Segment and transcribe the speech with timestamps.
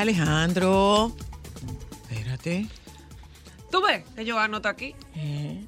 [0.00, 1.14] Alejandro.
[2.08, 2.66] Espérate.
[3.70, 4.94] Tú ves que Joan no está aquí.
[5.14, 5.64] Eh.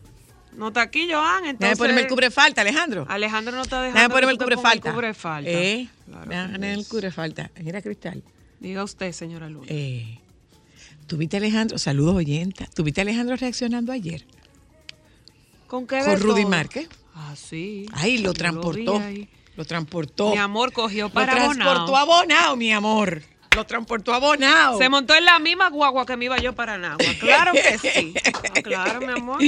[0.57, 1.47] No está aquí, Joan.
[1.47, 3.07] Entonces, Déjame ponerme el cubre falta, Alejandro.
[3.09, 3.97] Alejandro no está dejando.
[3.99, 4.93] Déjame ponerme el cubre falta.
[4.93, 5.51] cubre falta.
[5.51, 5.89] Eh.
[6.07, 7.51] Claro Déjame el cubre falta.
[7.63, 8.23] Mira, Cristal.
[8.61, 9.67] Diga usted, señora Luna.
[9.69, 10.19] Eh.
[11.07, 11.79] ¿Tuviste Alejandro?
[11.79, 12.67] Saludos oyenta.
[12.67, 14.25] ¿Tuviste Alejandro reaccionando ayer?
[15.67, 16.51] ¿Con qué Con Rudy todo?
[16.51, 16.89] Márquez.
[17.15, 17.87] Ah, sí.
[17.93, 18.99] Ay, lo transportó.
[18.99, 19.29] ahí.
[19.57, 20.31] Lo transportó.
[20.31, 21.97] Mi amor cogió Lo para transportó Bonao.
[21.97, 23.23] abonado, mi amor.
[23.55, 24.79] Lo transportó abonado.
[24.79, 27.05] Se montó en la misma guagua que me iba yo para Nagua.
[27.21, 28.15] Claro que sí.
[28.63, 29.41] Claro, mi amor.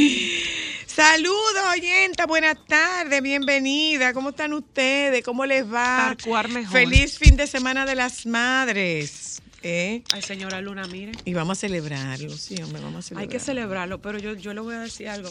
[0.87, 4.13] Saludos, oyenta, buenas tardes, bienvenida.
[4.13, 5.25] ¿Cómo están ustedes?
[5.25, 6.15] ¿Cómo les va?
[6.49, 6.71] Mejor.
[6.71, 9.43] Feliz fin de semana de las madres.
[9.63, 10.03] ¿eh?
[10.13, 11.13] Ay, señora Luna, mire.
[11.25, 13.21] Y vamos a celebrarlo, sí, hombre, vamos a celebrarlo.
[13.21, 15.31] Hay que celebrarlo, pero yo, yo le voy a decir algo.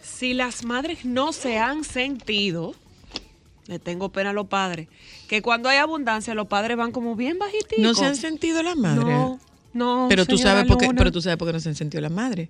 [0.00, 2.74] Si las madres no se han sentido,
[3.66, 4.88] le tengo pena a los padres,
[5.28, 7.78] que cuando hay abundancia los padres van como bien bajiticos.
[7.78, 9.04] ¿No se han sentido las madres?
[9.04, 9.40] No,
[9.72, 10.06] no.
[10.08, 10.98] pero tú sabes por qué, Luna.
[10.98, 12.48] pero tú sabes por qué no se han sentido las madres.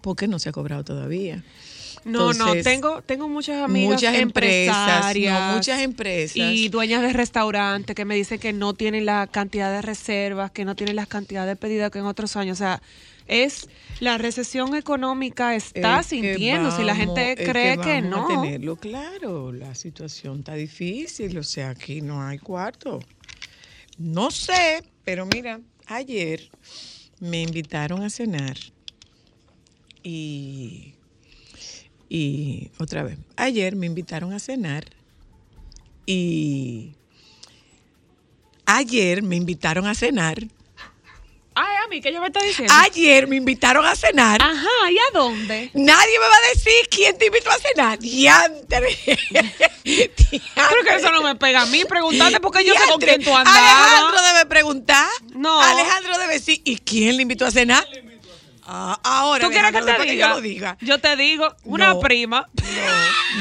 [0.00, 1.44] Porque no se ha cobrado todavía.
[2.04, 6.36] No, no, tengo, tengo muchas amigas muchas empresas, no, muchas empresas.
[6.36, 10.64] y dueñas de restaurantes que me dicen que no tienen la cantidad de reservas, que
[10.64, 12.58] no tienen las cantidades pedidas que en otros años.
[12.58, 12.82] O sea,
[13.28, 13.68] es
[14.02, 16.76] la recesión económica está Es que sintiendo.
[16.76, 18.42] si la vamos- gente es cree que, vamos a no.
[18.42, 22.98] tenerlo claro, la situación está difícil, o sea, aquí no hay cuarto.
[23.98, 26.50] No sé, pero mira, ayer
[27.20, 28.56] me invitaron a cenar
[30.02, 30.94] y,
[32.08, 34.84] y otra vez, ayer me invitaron a cenar
[36.06, 36.94] y
[38.66, 40.48] ayer me invitaron a cenar.
[41.92, 42.72] Mí, ¿qué ella me está diciendo?
[42.78, 44.40] Ayer me invitaron a cenar.
[44.40, 45.70] Ajá, ¿y a dónde?
[45.74, 47.98] Nadie me va a decir quién te invitó a cenar.
[47.98, 48.96] Diantre.
[49.84, 51.84] Creo que eso no me pega a mí.
[51.84, 53.60] Preguntarte porque yo sé con quién tú andabas.
[53.60, 55.06] Alejandro debe preguntar.
[55.34, 55.60] No.
[55.60, 57.86] Alejandro debe decir, ¿y quién le invitó a cenar?
[58.64, 60.28] Ah, ahora, ¿Tú quieres que te diga?
[60.28, 60.78] yo lo diga.
[60.80, 62.00] Yo te digo, una No.
[62.00, 62.48] prima.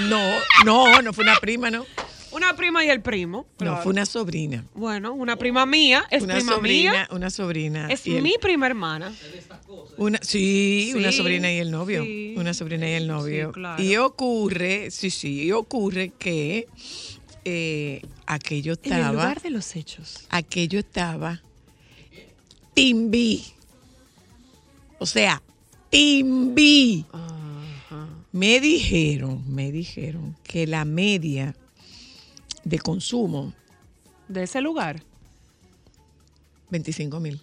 [0.10, 0.20] No,
[0.66, 1.86] no, no fue una prima, no.
[2.32, 3.46] Una prima y el primo.
[3.60, 4.64] No, fue una sobrina.
[4.74, 7.88] Bueno, una prima mía, es una prima sobrina, mía, una sobrina.
[7.92, 9.14] es el- mi prima hermana.
[9.98, 12.04] Una, sí, una sobrina y el novio.
[12.04, 12.34] sí.
[12.38, 13.48] Una sobrina y el novio.
[13.48, 13.84] Sí, claro.
[13.84, 16.68] Y ocurre, sí, sí, y ocurre que
[17.44, 20.26] eh, aquello En el estaba, lugar de los hechos.
[20.30, 21.42] aquello estaba
[22.74, 23.44] timbi.
[25.00, 25.42] O sea,
[25.90, 27.06] timbi.
[28.32, 31.54] Me dijeron, me dijeron que la media
[32.64, 33.54] de consumo,
[34.28, 35.02] De ese lugar,
[36.70, 37.42] 25 mil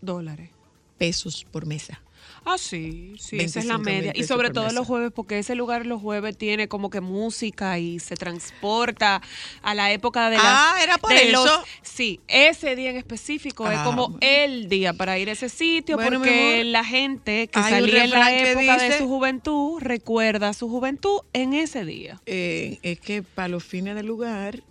[0.00, 0.50] dólares.
[0.98, 2.00] pesos por mesa.
[2.44, 4.12] Ah, sí, sí, esa es la 25 mil media.
[4.14, 4.74] Y sobre todo mesa.
[4.76, 9.22] los jueves, porque ese lugar los jueves tiene como que música y se transporta
[9.62, 10.46] a la época de las...
[10.46, 11.50] Ah, era por los-
[11.82, 14.18] sí, ese día en específico es Ah, como bueno.
[14.20, 18.10] el día para ir a ese sitio, Bueno, porque la gente que hay salía en
[18.10, 22.20] la época de su juventud recuerda su juventud en ese día.
[22.26, 24.62] Eh, es que para los fines del lugar,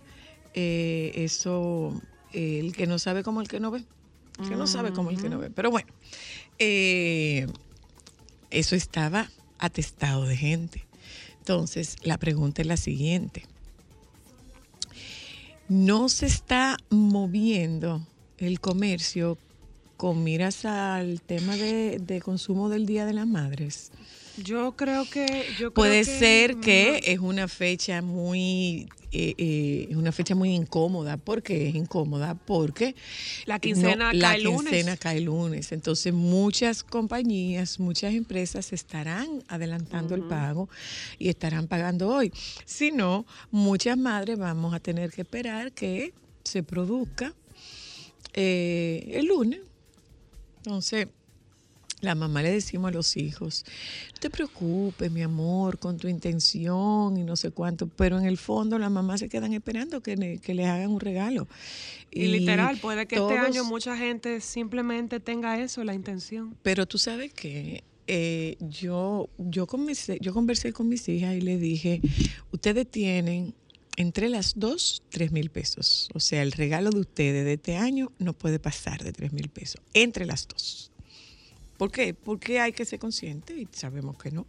[0.54, 2.00] eh, eso,
[2.32, 3.84] eh, el que no sabe como el que no ve.
[4.48, 5.50] Que no sabe como el que no ve.
[5.50, 5.88] Pero bueno,
[6.58, 7.46] eh,
[8.50, 10.86] eso estaba atestado de gente.
[11.38, 13.46] Entonces, la pregunta es la siguiente.
[15.68, 18.06] no se está moviendo
[18.38, 19.38] el comercio
[19.96, 23.90] con miras al tema de, de consumo del Día de las Madres.
[24.36, 25.26] Yo creo que.
[25.52, 30.34] Yo creo Puede que- ser que es una fecha muy eh, eh, es una fecha
[30.34, 31.16] muy incómoda.
[31.16, 32.34] ¿Por qué es incómoda?
[32.34, 32.96] Porque
[33.46, 34.72] La quincena la cae lunes.
[34.72, 35.70] quincena cae lunes.
[35.70, 40.68] Entonces muchas compañías, muchas empresas estarán adelantando el pago
[41.16, 42.32] y estarán pagando hoy.
[42.64, 47.32] Si no, muchas madres vamos a tener que esperar que se produzca
[48.32, 49.60] eh, el lunes.
[50.56, 51.06] Entonces,
[52.04, 53.64] la mamá le decimos a los hijos,
[54.14, 58.38] no te preocupes, mi amor, con tu intención y no sé cuánto, pero en el
[58.38, 61.48] fondo las mamás se quedan esperando que, le- que les hagan un regalo.
[62.10, 66.56] Y, literal, puede que este año mucha gente simplemente tenga eso, la intención.
[66.62, 71.58] Pero tú sabes que eh, yo, yo, conversé, yo conversé con mis hijas y le
[71.58, 72.00] dije,
[72.52, 73.54] ustedes tienen
[73.96, 76.08] entre las dos, tres mil pesos.
[76.14, 79.48] O sea, el regalo de ustedes de este año no puede pasar de tres mil
[79.48, 79.80] pesos.
[79.94, 80.90] Entre las dos.
[81.76, 82.14] ¿Por qué?
[82.14, 84.46] Porque hay que ser consciente y sabemos que no,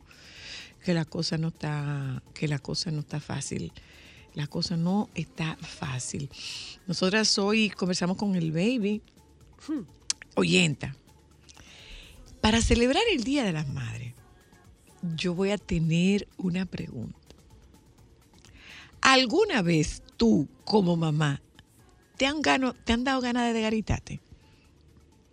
[0.84, 3.72] que la cosa no está, que la cosa no está fácil.
[4.36, 6.30] La cosa no está fácil.
[6.88, 9.02] Nosotras hoy conversamos con el baby,
[10.36, 10.96] oyenta.
[12.42, 14.14] Para celebrar el Día de las Madres,
[15.16, 17.18] yo voy a tener una pregunta.
[19.02, 21.42] ¿Alguna vez tú, como mamá,
[22.18, 24.20] te han, gano, te han dado ganas de desgaritarte?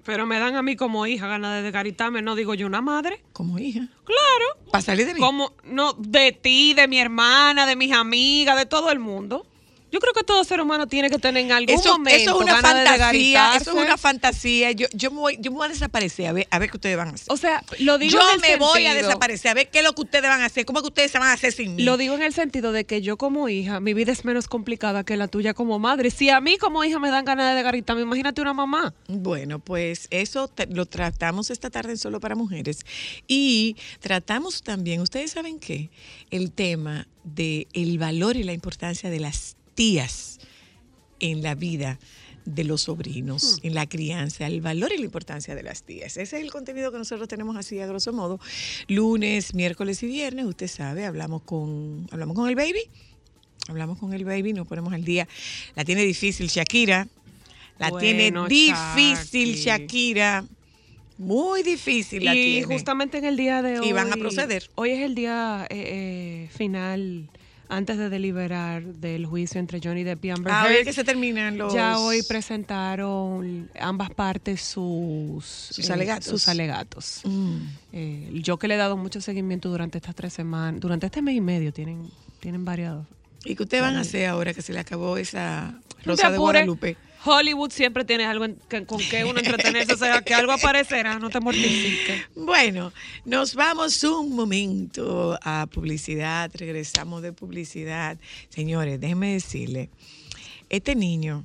[0.05, 3.23] Pero me dan a mí como hija ganas de desgaritarme, no digo yo una madre.
[3.33, 3.89] Como hija.
[4.05, 4.71] Claro.
[4.71, 5.21] Para salir de mí.
[5.21, 9.47] Como, no, de ti, de mi hermana, de mis amigas, de todo el mundo.
[9.93, 12.41] Yo creo que todo ser humano tiene que tener en algún Eso, momento eso es
[12.43, 14.73] una fantasía, eso es una fantasía.
[14.73, 16.97] Yo, yo, me voy, yo me voy a desaparecer a ver, a ver qué ustedes
[16.97, 17.27] van a hacer.
[17.29, 19.85] O sea, lo digo yo en el me voy a desaparecer a ver qué es
[19.85, 21.77] lo que ustedes van a hacer, cómo es que ustedes se van a hacer sin
[21.77, 21.83] mí.
[21.83, 25.05] Lo digo en el sentido de que yo como hija, mi vida es menos complicada
[25.05, 26.11] que la tuya como madre.
[26.11, 28.95] Si a mí como hija me dan ganas de desgaritarme, imagínate una mamá.
[29.09, 32.81] Bueno, pues eso te- lo tratamos esta tarde en Solo para Mujeres.
[33.29, 35.91] Y tratamos también, ustedes saben qué,
[36.31, 40.41] el tema de el valor y la importancia de las tías
[41.21, 41.99] en la vida
[42.45, 46.17] de los sobrinos, en la crianza, el valor y la importancia de las tías.
[46.17, 48.41] Ese es el contenido que nosotros tenemos así a grosso modo.
[48.89, 52.83] Lunes, miércoles y viernes, usted sabe, hablamos con, hablamos con el baby.
[53.69, 55.29] Hablamos con el baby, nos ponemos al día.
[55.77, 57.07] La tiene difícil Shakira.
[57.79, 59.85] La Bueno, tiene difícil Shaki.
[59.85, 60.45] Shakira.
[61.19, 62.75] Muy difícil la y tiene.
[62.75, 63.89] justamente en el día de hoy.
[63.89, 64.69] Y van a proceder.
[64.75, 67.29] Hoy es el día eh, eh, final,
[67.77, 70.73] antes de deliberar del juicio entre Johnny Depp y Amber a Heard.
[70.75, 71.73] ver que se terminan los...
[71.73, 76.27] Ya hoy presentaron ambas partes sus, Sus alegatos.
[76.27, 77.21] sus alegatos.
[77.25, 77.57] Mm.
[77.93, 81.35] Eh, yo que le he dado mucho seguimiento durante estas tres semanas, durante este mes
[81.37, 82.11] y medio, tienen,
[82.41, 83.07] tienen variados.
[83.45, 85.75] ¿Y qué ustedes van a hacer ahora que se le acabó esa
[86.05, 86.39] Rosa de.
[86.39, 86.97] Guadalupe?
[87.25, 91.19] Hollywood siempre tiene algo en- que- con que uno entretenerse, o sea, que algo aparecerá,
[91.19, 92.23] no te mortifiques.
[92.35, 92.93] Bueno,
[93.25, 98.19] nos vamos un momento a publicidad, regresamos de publicidad.
[98.49, 99.89] Señores, déjenme decirle,
[100.69, 101.45] este niño,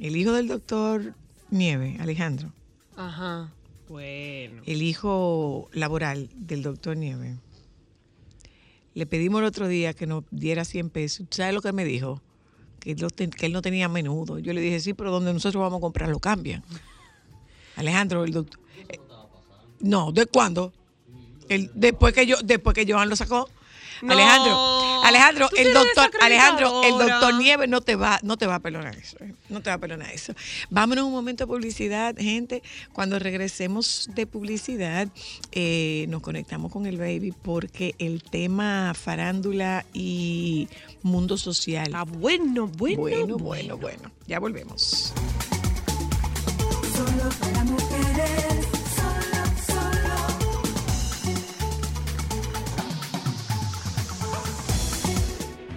[0.00, 1.14] el hijo del doctor
[1.50, 2.52] Nieve, Alejandro,
[2.96, 3.52] Ajá.
[3.88, 4.62] Bueno.
[4.66, 7.36] el hijo laboral del doctor Nieve,
[8.94, 11.26] le pedimos el otro día que nos diera 100 pesos.
[11.30, 12.20] ¿Sabes lo que me dijo?
[12.94, 14.38] Que él, no tenía menudo.
[14.38, 16.62] Yo le dije, sí, pero donde nosotros vamos a comprar lo cambian.
[17.74, 18.60] Alejandro, el doctor...
[18.88, 19.00] eh,
[19.80, 20.72] no, ¿de cuándo?
[21.74, 23.48] Después que yo, después que Joan lo sacó.
[24.02, 28.56] No, Alejandro, Alejandro, el doctor, Alejandro, el doctor Nieves no te va, no te va
[28.56, 30.34] a perdonar eso, eh, no te va a perdonar eso.
[30.70, 32.62] Vámonos un momento a publicidad, gente.
[32.92, 35.08] Cuando regresemos de publicidad,
[35.52, 40.68] eh, nos conectamos con el baby porque el tema farándula y
[41.02, 41.92] mundo social.
[41.94, 44.10] Ah, bueno, bueno, bueno, bueno, bueno.
[44.26, 45.12] Ya volvemos.
[46.94, 48.66] Solo para mujeres,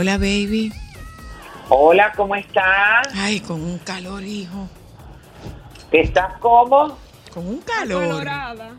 [0.00, 0.72] Hola, baby.
[1.70, 3.08] Hola, ¿cómo estás?
[3.16, 4.68] Ay, con un calor, hijo.
[5.90, 6.96] ¿Estás cómo?
[7.34, 8.06] Con un calor.
[8.06, 8.76] Colorada.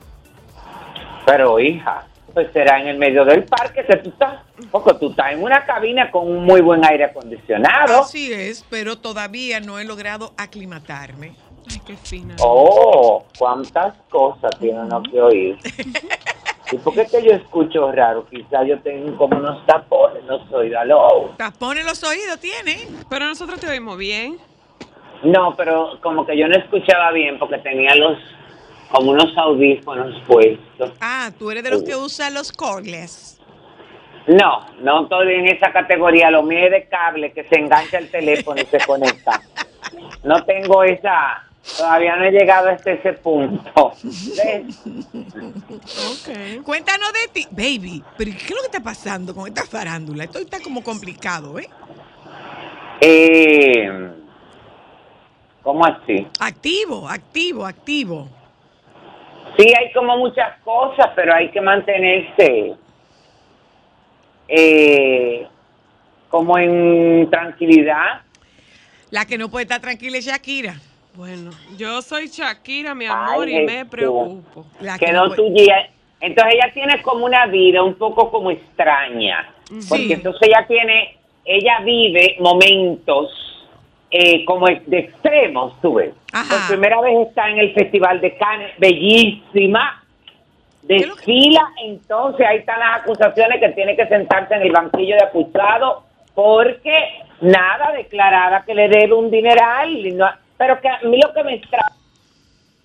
[1.25, 4.45] Pero hija, pues será en el medio del parque que tú estás.
[4.71, 8.03] Porque tú estás en una cabina con un muy buen aire acondicionado.
[8.03, 11.35] Así es, pero todavía no he logrado aclimatarme.
[11.69, 12.37] Ay, qué fina.
[12.39, 15.57] Oh, cuántas cosas tiene uno que oír.
[16.71, 18.25] ¿Y por qué que yo escucho raro?
[18.29, 21.31] Quizás yo tengo como unos tapones, no soy aló.
[21.37, 22.87] Tapones los oídos, tiene.
[23.09, 24.37] Pero nosotros te oímos bien.
[25.23, 28.17] No, pero como que yo no escuchaba bien porque tenía los
[28.91, 30.91] como unos audífonos puestos.
[31.01, 33.39] Ah, tú eres de los que usan los cordless.
[34.27, 36.29] No, no estoy en esa categoría.
[36.31, 39.41] Lo mío es de cable que se engancha el teléfono y se conecta.
[40.23, 41.48] No tengo esa.
[41.77, 43.93] Todavía no he llegado hasta ese punto.
[44.03, 44.81] ¿Ves?
[46.11, 46.63] Ok.
[46.63, 48.03] Cuéntanos de ti, baby.
[48.17, 50.23] Pero ¿qué es lo que está pasando con esta farándula?
[50.23, 51.69] Esto está como complicado, ¿eh?
[53.01, 54.09] Eh,
[55.61, 56.27] ¿Cómo así?
[56.39, 58.27] Activo, activo, activo.
[59.57, 62.75] Sí, hay como muchas cosas, pero hay que mantenerse
[64.47, 65.47] eh,
[66.29, 68.21] como en tranquilidad.
[69.11, 70.75] La que no puede estar tranquila es Shakira.
[71.19, 73.89] Bueno, yo soy Shakira, mi amor, Ay, y me Jesús.
[73.91, 74.65] preocupo.
[74.79, 75.89] La que Quedó no tuya.
[76.21, 79.53] Entonces ella tiene como una vida un poco como extraña,
[79.89, 83.67] porque entonces ella tiene, ella vive momentos
[84.11, 86.13] eh, como de extremos, tú ves.
[86.31, 86.55] Ajá.
[86.55, 90.01] Por primera vez está en el Festival de Cannes, bellísima,
[90.83, 96.03] desfila, entonces ahí están las acusaciones que tiene que sentarse en el banquillo de acusado
[96.33, 96.93] porque
[97.41, 101.43] nada declarada que le debe un dineral, y no- pero que a mí lo que
[101.43, 101.95] me extraña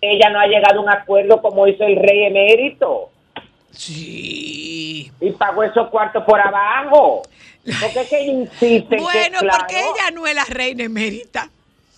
[0.00, 3.10] ella no ha llegado a un acuerdo como hizo el rey emérito
[3.70, 5.10] Sí.
[5.20, 7.22] y pagó esos cuartos por abajo.
[7.80, 10.84] Porque es que ella insiste en Bueno, que, porque claro, ella no es la reina
[10.84, 11.48] emérita.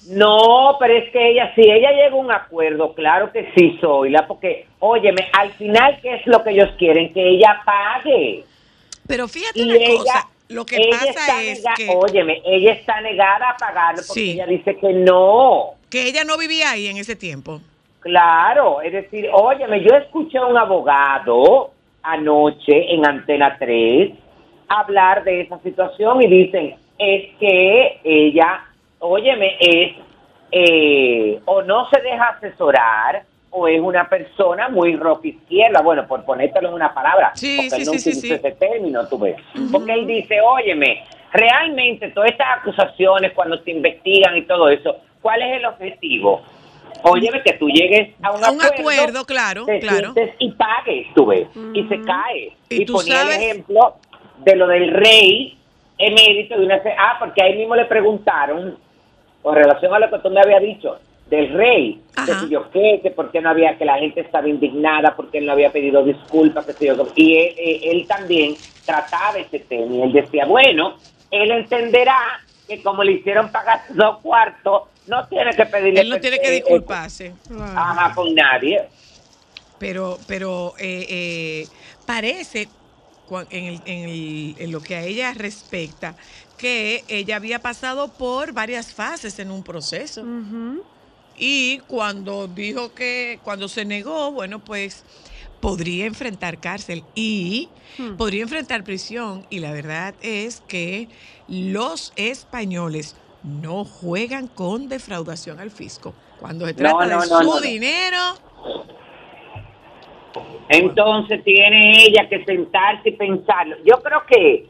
[0.09, 4.11] No, pero es que ella, si ella llega a un acuerdo, claro que sí, soy
[4.11, 7.13] la, porque, óyeme, al final, ¿qué es lo que ellos quieren?
[7.13, 8.45] Que ella pague.
[9.09, 12.73] Pero fíjate Y una ella, cosa, lo que ella pasa es nega- que, óyeme, ella
[12.73, 14.31] está negada a pagarlo porque Sí.
[14.33, 15.73] ella dice que no.
[15.91, 17.61] que ella no vivía ahí en ese tiempo.
[18.01, 21.71] Claro, es decir, óyeme, yo escuché a un abogado
[22.03, 24.13] anoche en Antena 3
[24.69, 28.65] hablar de esa situación y dicen, es que ella,
[28.99, 29.93] óyeme, es
[30.53, 33.25] eh, o no se deja asesorar
[33.59, 37.71] o es una persona muy rock izquierda, bueno, por ponértelo en una palabra, Sí, porque
[37.71, 38.33] sí, él no sí, sí.
[38.33, 39.37] ese término, tú ves.
[39.73, 45.41] Porque él dice, óyeme, realmente todas estas acusaciones cuando se investigan y todo eso, ¿cuál
[45.43, 46.43] es el objetivo?
[47.03, 50.15] Óyeme, que tú llegues a un A un acuerdo, acuerdo, claro, te claro.
[50.39, 52.53] y pagues, tú ves, y se cae.
[52.69, 53.97] Y Y, tú ponía sabes- el ejemplo
[54.39, 55.57] de lo del rey
[55.99, 56.81] emérito de una...
[56.99, 58.79] Ah, porque ahí mismo le preguntaron,
[59.43, 62.41] con relación a lo que tú me habías dicho, del rey, que Ajá.
[62.41, 65.47] si yo qué, que por qué no había, que la gente estaba indignada, porque él
[65.47, 66.95] no había pedido disculpas, que si yo.
[67.17, 68.55] Y él, eh, él también
[68.85, 70.97] trataba ese tema, y él decía, bueno,
[71.31, 72.17] él entenderá
[72.69, 76.01] que como le hicieron pagar dos cuartos, no tiene que pedirle...
[76.01, 77.33] Él no tiene que disculparse.
[77.61, 78.83] Ajá, con nadie.
[79.79, 81.67] Pero, pero eh, eh,
[82.07, 82.69] parece,
[83.29, 86.17] cua- en, el- en el- en lo que a ella respecta,
[86.57, 90.25] que ella había pasado por varias fases en un proceso.
[91.39, 95.05] Y cuando dijo que, cuando se negó, bueno, pues
[95.61, 97.69] podría enfrentar cárcel y
[98.17, 99.47] podría enfrentar prisión.
[99.51, 101.09] Y la verdad es que
[101.49, 106.15] los españoles no juegan con defraudación al fisco.
[106.41, 108.19] Cuando se trata no, de no, su dinero,
[110.69, 113.77] Entonces tiene ella que sentarse y pensarlo.
[113.85, 114.67] Yo creo que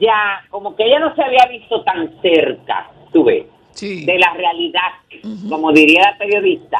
[0.00, 4.04] ya, como que ella no se había visto tan cerca, tú ves, sí.
[4.04, 4.92] de la realidad,
[5.48, 6.78] como diría la periodista,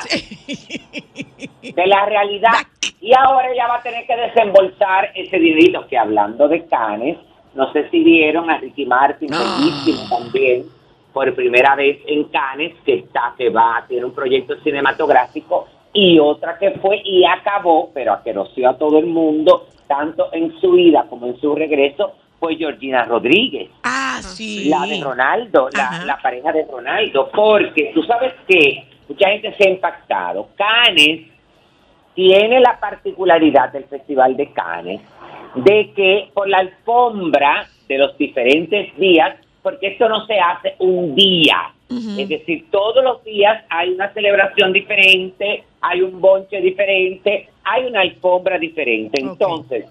[1.62, 2.52] de la realidad.
[3.00, 7.18] Y ahora ella va a tener que desembolsar ese dinero que hablando de Canes,
[7.54, 10.64] no sé si vieron a Ricky Martin, bellísimo también,
[11.12, 16.58] por primera vez en Canes, que está, que va, tiene un proyecto cinematográfico, y otra
[16.58, 21.26] que fue y acabó, pero aquerosió a todo el mundo, tanto en su ida como
[21.26, 23.70] en su regreso, fue Georgina Rodríguez.
[23.82, 24.68] Ah, sí.
[24.68, 29.70] la de Ronaldo, la, pareja de Ronaldo, porque tú sabes que mucha gente se ha
[29.70, 30.49] impactado.
[30.56, 31.23] Cannes
[32.14, 35.00] tiene la particularidad del Festival de Cannes
[35.54, 41.14] de que por la alfombra de los diferentes días, porque esto no se hace un
[41.14, 47.85] día, es decir, todos los días hay una celebración diferente, hay un bonche diferente, hay
[47.85, 49.20] una alfombra diferente.
[49.20, 49.87] Entonces,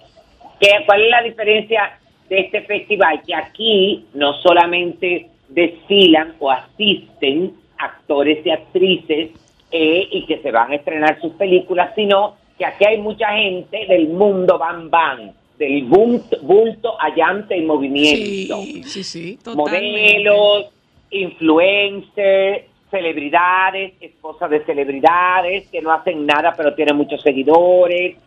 [0.60, 7.53] ¿qué, ¿cuál es la diferencia de este festival, que aquí no solamente desfilan o asisten
[7.77, 9.29] actores y actrices
[9.72, 13.86] eh, y que se van a estrenar sus películas, sino que aquí hay mucha gente
[13.88, 19.39] del mundo bam bam, del bulto, bulto allante en movimiento Sí, sí, sí.
[19.53, 20.67] Modelos,
[21.12, 28.17] influencers, celebridades, esposas de celebridades que no hacen nada pero tienen muchos seguidores.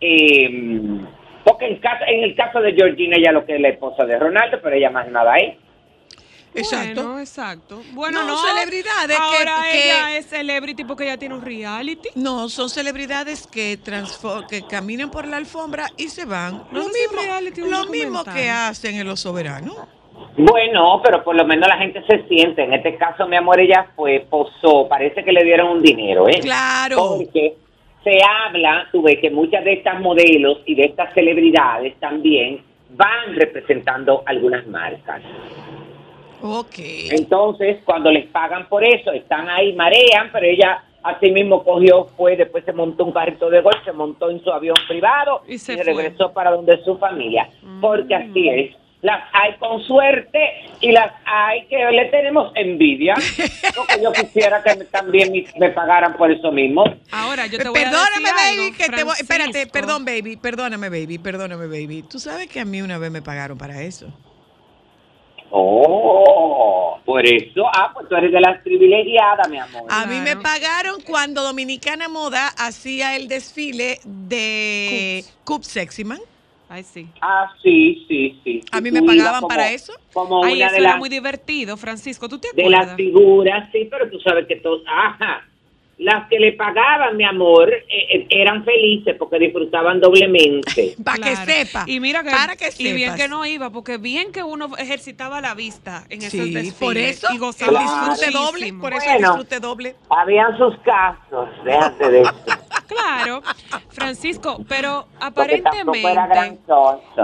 [0.00, 1.00] eh,
[1.48, 4.18] porque en, caso- en el caso de Georgina ella lo que es la esposa de
[4.18, 5.56] Ronaldo, pero ella más nada es.
[6.54, 7.02] Exacto.
[7.02, 7.82] Bueno, exacto.
[7.92, 8.36] Bueno, No, no.
[8.38, 12.08] celebridades que- Ahora que- ella es celebrity porque ella tiene un reality.
[12.14, 13.78] No, son celebridades que,
[14.48, 16.64] que caminan por la alfombra y se van.
[16.72, 19.76] No lo mismo, reality, lo mismo que hacen en Los Soberanos.
[20.36, 22.64] Bueno, pero por lo menos la gente se siente.
[22.64, 24.88] En este caso, mi amor, ella fue, posó.
[24.88, 26.40] Parece que le dieron un dinero, ¿eh?
[26.40, 27.16] Claro.
[27.18, 27.56] Porque
[28.04, 33.34] se habla, tú ves que muchas de estas modelos y de estas celebridades también van
[33.34, 35.22] representando algunas marcas.
[36.40, 36.78] Ok.
[37.10, 42.36] Entonces, cuando les pagan por eso, están ahí, marean, pero ella así mismo cogió, fue,
[42.36, 45.82] después se montó un carrito de golf, se montó en su avión privado Y se
[45.82, 47.48] regresó para donde su familia.
[47.80, 48.76] Porque así es.
[49.00, 50.40] Las hay con suerte
[50.80, 53.14] y las hay que le tenemos envidia.
[53.76, 56.82] Porque yo quisiera que me- también me, me pagaran por eso mismo.
[57.12, 59.14] Ahora, yo te voy Perdóname, a decir baby, algo, que te voy.
[59.20, 62.02] Espérate, perdón, baby, perdóname, baby, perdóname, baby.
[62.02, 64.12] Tú sabes que a mí una vez me pagaron para eso.
[65.50, 67.64] Oh, por eso.
[67.74, 69.84] Ah, pues tú eres de las privilegiadas, mi amor.
[69.88, 76.18] A mí me pagaron cuando Dominicana Moda hacía el desfile de Cup Sexy Man.
[76.70, 77.06] Ay, sí.
[77.22, 78.60] Ah, sí, sí, sí.
[78.72, 79.92] A mí me pagaban como- para eso.
[80.12, 82.28] Como Ay, una eso de era las muy divertido, Francisco.
[82.28, 85.46] ¿Tú te de las figuras, sí, pero tú sabes que todos, ajá,
[85.96, 90.94] las que le pagaban, mi amor, eh, eh, eran felices porque disfrutaban doblemente.
[91.04, 91.84] Para que sepa.
[91.88, 95.40] Y mira que, para que y bien que no iba, porque bien que uno ejercitaba
[95.40, 96.74] la vista en esos Sí, desfiles.
[96.78, 99.18] por eso y gozaba disfrute doble, por eso Bueno.
[99.28, 99.96] disfrute doble.
[100.10, 102.34] Habían sus casos, déjate de eso.
[102.88, 103.42] Claro,
[103.90, 106.14] Francisco, pero aparentemente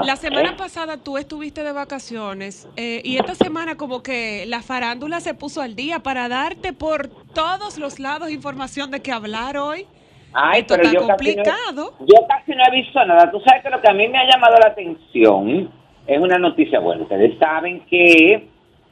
[0.05, 0.55] la semana ¿eh?
[0.57, 5.63] pasada tú estuviste de vacaciones eh, y esta semana como que la farándula se puso
[5.63, 9.87] al día para darte por todos los lados información de qué hablar hoy.
[10.35, 11.95] Ay, Esto pero está yo casi, no, complicado.
[12.01, 13.31] yo casi no he visto nada.
[13.31, 15.71] Tú sabes que lo que a mí me ha llamado la atención
[16.07, 17.03] es una noticia buena.
[17.05, 18.49] Ustedes saben que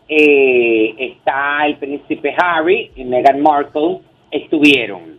[0.09, 5.12] eh, está el príncipe Harry y Meghan Markle estuvieron,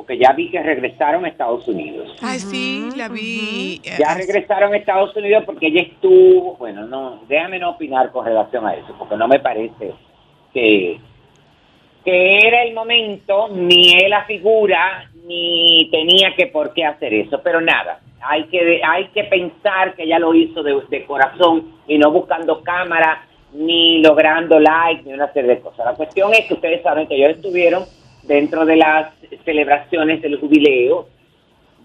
[0.00, 2.16] porque ya vi que regresaron a Estados Unidos.
[2.22, 3.82] Ay, sí, la vi.
[3.98, 8.66] Ya regresaron a Estados Unidos porque ella estuvo, bueno, no, déjame no opinar con relación
[8.66, 9.92] a eso, porque no me parece
[10.54, 10.98] que,
[12.02, 17.42] que era el momento, ni él la figura, ni tenía que por qué hacer eso,
[17.44, 21.98] pero nada, hay que, hay que pensar que ella lo hizo de, de corazón y
[21.98, 25.84] no buscando cámara, ni logrando likes, ni una serie de cosas.
[25.84, 27.84] La cuestión es que ustedes saben que ellos estuvieron
[28.22, 29.12] dentro de las
[29.44, 31.08] celebraciones del jubileo,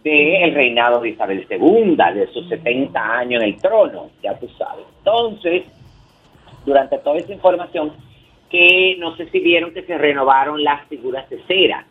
[0.04, 4.86] del reinado de Isabel II, de sus 70 años en el trono, ya tú sabes.
[5.00, 5.64] Entonces,
[6.66, 7.92] durante toda esa información,
[8.50, 11.86] que no sé si vieron que se renovaron las figuras de cera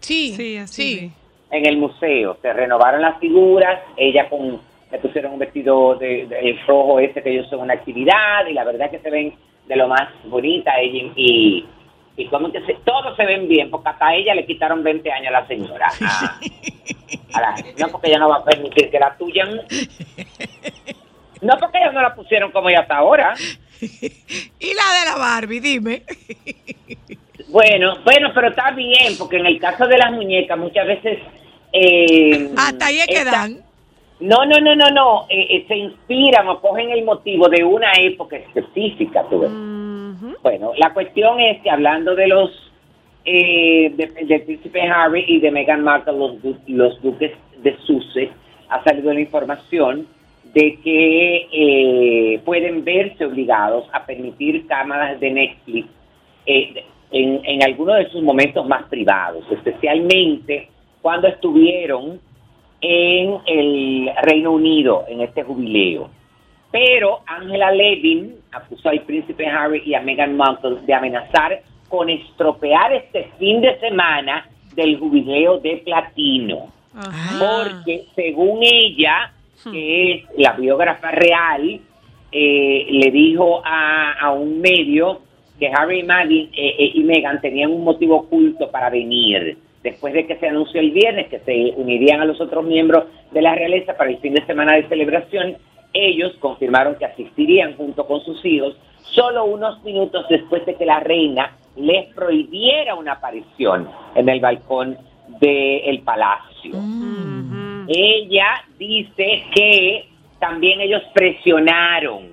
[0.00, 1.12] Sí, Sí, así sí.
[1.50, 4.58] en el museo, se renovaron las figuras, ella con,
[4.90, 8.54] le pusieron un vestido de, de- el rojo ese que ellos son una actividad, y
[8.54, 9.34] la verdad que se ven
[9.68, 11.66] de lo más bonita, ella y, y
[12.26, 15.28] como que se, todos se ven bien, porque hasta a ella le quitaron 20 años
[15.28, 15.88] a la señora.
[16.04, 16.40] a-
[17.32, 19.60] a la- no porque ella no va a permitir que la tuyan.
[21.42, 23.34] No porque ellos no la pusieron como ella está ahora.
[23.80, 26.02] Y la de la Barbie, dime.
[27.48, 31.18] Bueno, bueno, pero está bien, porque en el caso de las muñecas muchas veces...
[31.72, 33.62] eh, Hasta ahí es que esta- dan.
[34.20, 35.26] No, no, no, no, no.
[35.30, 39.24] eh, eh, se inspiran o cogen el motivo de una época específica.
[39.30, 39.50] tú ves.
[39.50, 39.79] Ujú.
[40.42, 42.50] Bueno, la cuestión es que hablando de los
[43.24, 46.34] eh, de- príncipe Harry y de Meghan Markle, los,
[46.66, 48.32] los duques de Sussex,
[48.70, 50.06] ha salido la información
[50.54, 55.88] de que eh, pueden verse obligados a permitir cámaras de Netflix
[56.46, 60.68] eh, en, en algunos de sus momentos más privados, especialmente
[61.02, 62.20] cuando estuvieron
[62.80, 66.08] en el Reino Unido en este jubileo.
[66.70, 72.92] Pero Angela Levin acusó al príncipe Harry y a Meghan Markle de amenazar con estropear
[72.92, 76.68] este fin de semana del jubileo de platino.
[76.94, 77.38] Ajá.
[77.38, 79.32] Porque según ella,
[79.70, 81.80] que es la biógrafa real,
[82.32, 85.22] eh, le dijo a, a un medio
[85.58, 89.58] que Harry y, eh, eh, y Meghan tenían un motivo oculto para venir.
[89.82, 93.42] Después de que se anunció el viernes que se unirían a los otros miembros de
[93.42, 95.56] la realeza para el fin de semana de celebración,
[95.92, 101.00] ellos confirmaron que asistirían junto con sus hijos solo unos minutos después de que la
[101.00, 104.96] reina les prohibiera una aparición en el balcón
[105.40, 106.72] del palacio.
[107.88, 112.30] Ella dice que también ellos presionaron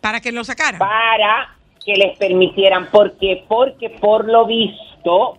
[0.00, 0.78] Para que lo sacaran.
[0.78, 1.54] para
[1.84, 2.86] que les permitieran.
[2.90, 3.44] ¿Por qué?
[3.46, 5.38] Porque por lo visto,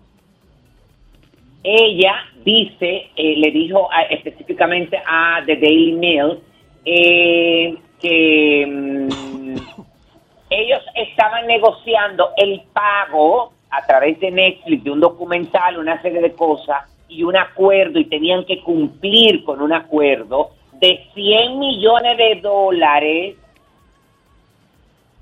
[1.63, 2.13] ella
[2.44, 6.39] dice, eh, le dijo a- específicamente a The Daily Mail
[6.86, 9.56] eh, que mm,
[10.50, 16.34] ellos estaban negociando el pago a través de Netflix de un documental, una serie de
[16.34, 22.41] cosas y un acuerdo y tenían que cumplir con un acuerdo de 100 millones de
[22.41, 23.36] dólares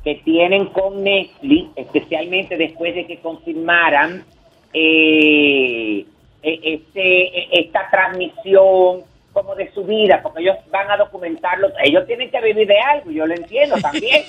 [0.03, 4.25] que tienen con Netflix, especialmente después de que confirmaran
[4.73, 6.05] eh,
[6.43, 12.05] eh, este, eh, esta transmisión como de su vida, porque ellos van a documentarlo, ellos
[12.05, 14.23] tienen que vivir de algo, yo lo entiendo también,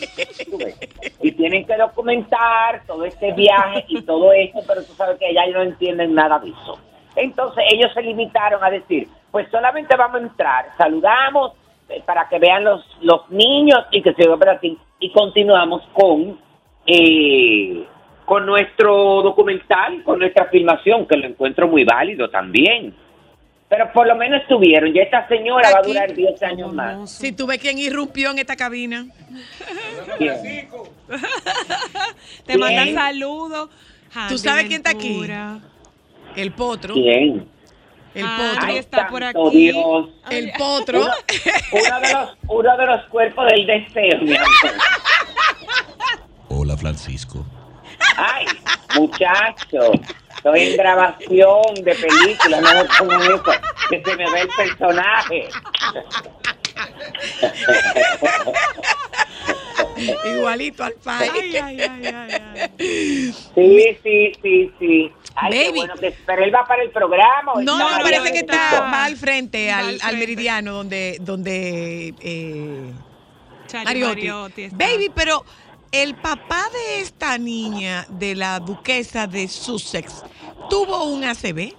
[1.23, 5.47] y tienen que documentar todo este viaje y todo esto, pero tú sabes que ellas
[5.53, 6.79] no entienden nada de eso.
[7.17, 11.53] Entonces ellos se limitaron a decir, pues solamente vamos a entrar, saludamos
[11.89, 15.83] eh, para que vean los, los niños y que se vea para ti, y continuamos
[15.93, 16.39] con
[16.87, 17.87] eh,
[18.25, 22.95] con nuestro documental, con nuestra filmación, que lo encuentro muy válido también.
[23.77, 24.93] Pero por lo menos estuvieron.
[24.93, 27.11] Ya esta señora va a durar 10 años más.
[27.11, 29.07] Si tú ves quién irrumpió en esta cabina.
[30.17, 30.69] ¿Quién?
[32.47, 33.71] Te mandan saludos.
[34.29, 35.27] ¿Tú sabes quién está aquí?
[36.37, 36.95] El potro.
[36.95, 37.49] ¿Quién?
[38.15, 38.69] El Ah, potro.
[38.69, 39.51] ahí está por aquí.
[39.73, 40.09] Dios.
[40.31, 41.01] El potro.
[41.01, 41.11] Uno,
[41.73, 44.49] uno de los, uno de los cuerpos del deseo, mi amor.
[46.49, 47.45] Hola Francisco.
[48.17, 48.47] Ay,
[48.95, 49.93] muchacho,
[50.37, 53.53] estoy en grabación de película, no me pongan eso,
[53.91, 55.49] que se me ve el personaje.
[60.37, 61.31] Igualito al país.
[61.33, 63.33] Ay, ay, ay, ay, ay.
[63.55, 65.13] Sí, sí, sí, sí.
[65.37, 65.79] Ay, qué Baby.
[65.79, 67.53] bueno que, pero él va para el programa.
[67.55, 72.93] ¿o No, no, parece que está va al frente, Va al, meridiano, donde, donde eh,
[73.85, 74.29] Mariotti.
[74.29, 74.69] Mariotti.
[74.73, 75.45] Baby, pero
[75.95, 80.25] el papá de esta niña, de la duquesa de Sussex,
[80.69, 81.73] tuvo un ACV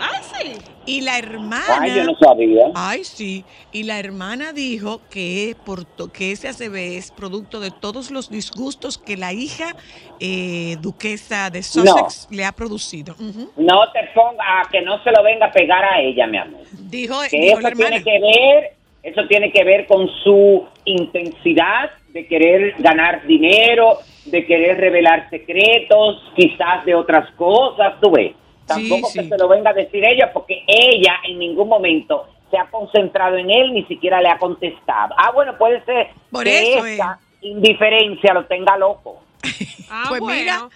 [0.00, 0.52] Ah, sí.
[0.84, 1.78] y la hermana.
[1.80, 2.66] Ay, yo no sabía.
[2.74, 3.42] Ay, sí.
[3.72, 8.28] Y la hermana dijo que, por to- que ese ACV es producto de todos los
[8.28, 9.74] disgustos que la hija
[10.20, 13.14] eh, duquesa de Sussex le ha producido.
[13.56, 16.60] No te ponga a que no se lo venga a pegar a ella, mi amor.
[16.72, 17.90] Dijo, Que dijo eso la hermana.
[17.90, 24.46] tiene que ver, eso tiene que ver con su intensidad de querer ganar dinero, de
[24.46, 28.32] querer revelar secretos, quizás de otras cosas, tú ves.
[28.66, 29.28] Tampoco Sí, que sí.
[29.28, 33.50] se lo venga a decir ella, porque ella en ningún momento se ha concentrado en
[33.50, 35.12] él, ni siquiera le ha contestado.
[35.18, 39.20] Ah, bueno, puede ser Por que eso esta indiferencia lo tenga loco.
[39.90, 40.40] Ah, pues bueno.
[40.40, 40.68] mira,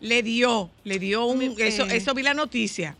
[0.00, 1.54] le dio, le dio un, Eh.
[1.58, 2.96] eso, eso vi la noticia.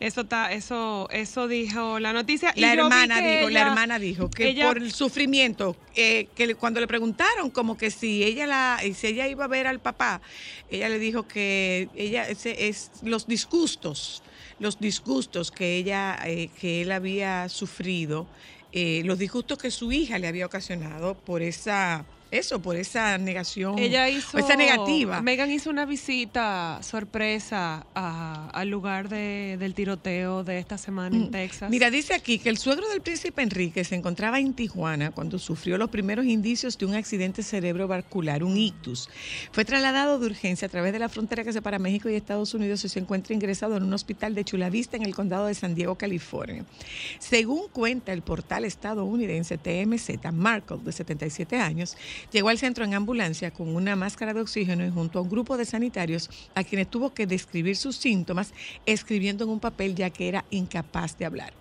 [0.00, 2.52] Eso está, eso, eso dijo la noticia.
[2.54, 6.78] y La hermana dijo, la hermana dijo que ella- por el sufrimiento, eh, que cuando
[6.80, 10.20] le preguntaron como que si ella la, si ella iba a ver al papá,
[10.70, 14.22] ella le dijo que ella ese es los disgustos,
[14.60, 18.28] los disgustos que ella, eh, que él había sufrido,
[18.70, 23.78] eh, los disgustos que su hija le había ocasionado por esa, eso, por esa negación,
[23.78, 24.36] Ella hizo.
[24.38, 25.20] esa negativa.
[25.22, 31.30] Megan hizo una visita sorpresa a- al lugar de- del tiroteo de esta semana en
[31.30, 31.68] Texas.
[31.68, 31.72] Mm.
[31.72, 35.78] Mira, dice aquí que el suegro del príncipe Enrique se encontraba en Tijuana cuando sufrió
[35.78, 39.08] los primeros indicios de un accidente cerebrovascular, un ictus.
[39.52, 42.84] Fue trasladado de urgencia a través de la frontera que separa México y Estados Unidos
[42.84, 45.74] y se encuentra ingresado en un hospital de Chula Vista en el condado de San
[45.74, 46.64] Diego, California.
[47.18, 51.96] Según cuenta el portal estadounidense TMZ, Markle, de 77 años,
[52.32, 55.56] llegó al centro en ambulancia con una máscara de oxígeno y junto a un grupo
[55.56, 58.52] de sanitarios a quienes tuvo que describir sus síntomas
[58.86, 61.52] escribiendo en un papel ya que era incapaz de hablar.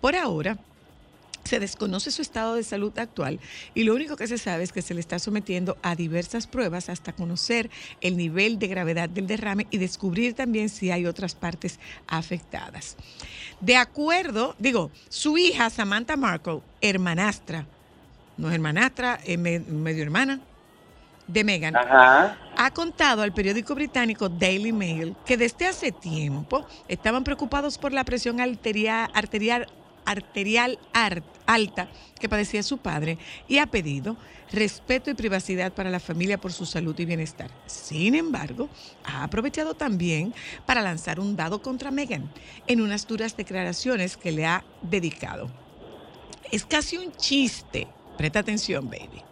[0.00, 0.58] Por ahora,
[1.48, 3.40] se desconoce su estado de salud actual
[3.74, 6.90] y lo único que se sabe es que se le está sometiendo a diversas pruebas
[6.90, 7.70] hasta conocer
[8.02, 12.96] el nivel de gravedad del derrame y descubrir también si hay otras partes afectadas.
[13.60, 17.66] De acuerdo, digo, su hija Samantha Markle, hermanastra,
[18.38, 20.40] no es hermanastra, es me- medio hermana
[21.26, 22.38] de Meghan, Ajá.
[22.56, 28.02] ha contado al periódico británico Daily Mail que desde hace tiempo estaban preocupados por la
[28.04, 29.66] presión arterial, arterial,
[30.06, 34.16] arterial ar- alta que padecía su padre y ha pedido
[34.50, 37.50] respeto y privacidad para la familia por su salud y bienestar.
[37.66, 38.70] Sin embargo,
[39.04, 40.32] ha aprovechado también
[40.64, 42.30] para lanzar un dado contra Meghan
[42.66, 45.50] en unas duras declaraciones que le ha dedicado.
[46.50, 47.86] Es casi un chiste.
[48.18, 49.22] Presta atención, baby.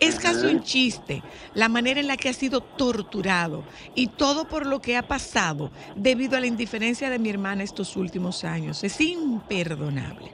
[0.00, 1.22] Es casi un chiste
[1.54, 5.70] la manera en la que ha sido torturado y todo por lo que ha pasado
[5.94, 8.82] debido a la indiferencia de mi hermana estos últimos años.
[8.82, 10.32] Es imperdonable.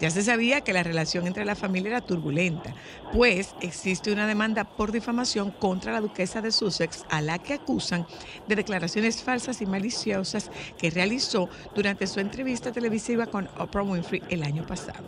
[0.00, 2.74] Ya se sabía que la relación entre la familia era turbulenta,
[3.12, 8.06] pues existe una demanda por difamación contra la duquesa de Sussex, a la que acusan
[8.48, 14.42] de declaraciones falsas y maliciosas que realizó durante su entrevista televisiva con Oprah Winfrey el
[14.42, 15.04] año pasado.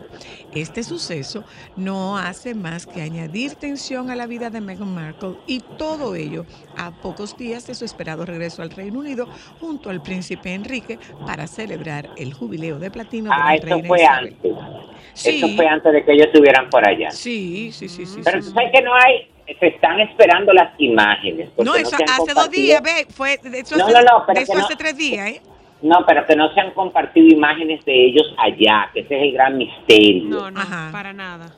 [0.53, 1.43] Este suceso
[1.75, 6.45] no hace más que añadir tensión a la vida de Meghan Markle y todo ello
[6.77, 9.27] a pocos días de su esperado regreso al Reino Unido
[9.59, 14.01] junto al príncipe Enrique para celebrar el jubileo de platino de Ah, la reina fue
[14.01, 14.34] Isabel.
[15.13, 15.37] Sí.
[15.37, 17.09] Eso fue antes de que ellos estuvieran por allá.
[17.11, 18.19] Sí, sí, sí, sí.
[18.23, 18.49] Pero sí.
[18.49, 21.49] tú sabes que no hay, se están esperando las imágenes.
[21.57, 24.43] No, eso hace dos días, ve, fue de eso, No, hace, no, no, pero de
[24.43, 25.41] eso que hace tres días, ¿eh?
[25.81, 29.31] No, pero que no se han compartido imágenes de ellos allá, que ese es el
[29.33, 30.23] gran misterio.
[30.25, 30.89] No, no, Ajá.
[30.91, 31.55] para nada.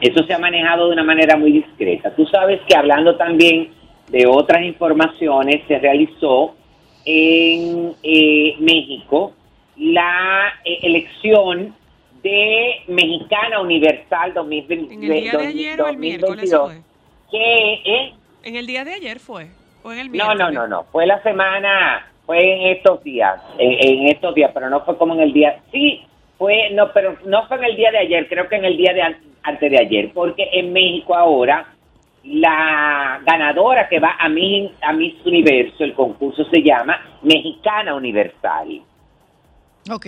[0.00, 2.14] Eso se ha manejado de una manera muy discreta.
[2.14, 3.72] Tú sabes que hablando también
[4.08, 6.56] de otras informaciones, se realizó
[7.04, 9.32] en eh, México
[9.76, 11.74] la eh, elección
[12.22, 16.82] de Mexicana Universal 2020, En el día de ayer o el miércoles 2022, fue.
[17.30, 18.12] que eh,
[18.44, 19.48] En el día de ayer fue.
[19.82, 20.38] O en el no, miércoles.
[20.38, 24.70] no, no, no, fue la semana, fue en estos días, en, en estos días, pero
[24.70, 26.02] no fue como en el día, sí,
[26.38, 28.92] fue, no, pero no fue en el día de ayer, creo que en el día
[28.94, 31.66] de an- antes de ayer, porque en México ahora
[32.24, 38.80] la ganadora que va a Miss, a Miss Universo, el concurso se llama Mexicana Universal.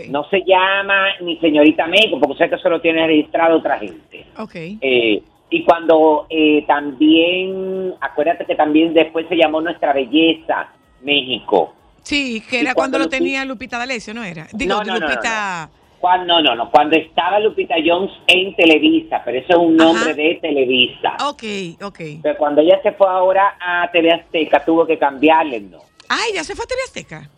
[0.08, 4.26] No se llama ni señorita México, porque sé que eso lo tiene registrado otra gente.
[4.38, 4.54] ok.
[4.80, 10.68] Eh, y cuando eh, también, acuérdate que también después se llamó Nuestra Belleza
[11.02, 11.74] México.
[12.02, 14.46] Sí, que era cuando cuando lo Lupi- tenía Lupita D'Alessio, ¿no era?
[14.52, 15.70] Digo, No, no, no, no, Lupita...
[16.00, 20.10] Cuando, no, no, no, cuando estaba Lupita Jones en Televisa, pero eso es un nombre
[20.10, 20.14] Ajá.
[20.14, 21.16] de Televisa.
[21.26, 21.42] Ok,
[21.82, 22.00] ok.
[22.22, 25.88] Pero cuando ella se fue ahora a TV Azteca, tuvo que cambiarle nombre.
[26.10, 27.30] Ay, ya se fue a TV Azteca.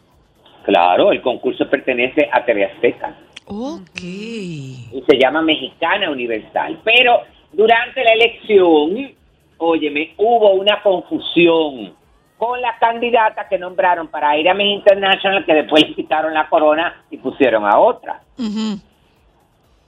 [0.67, 3.17] Claro, el concurso pertenece a TV Azteca.
[3.49, 4.03] Ok.
[4.03, 6.81] y se llama Mexicana Universal.
[6.83, 9.15] Pero durante la elección,
[9.59, 11.95] óyeme, hubo una confusión
[12.37, 16.49] con la candidata que nombraron para ir a Miss International, que después le quitaron la
[16.49, 18.21] corona y pusieron a otra.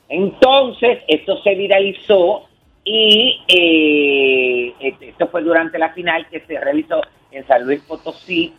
[0.09, 2.45] Entonces, esto se viralizó
[2.85, 7.01] y eh, esto fue durante la final que se realizó
[7.33, 8.55] en San Luis Potosí.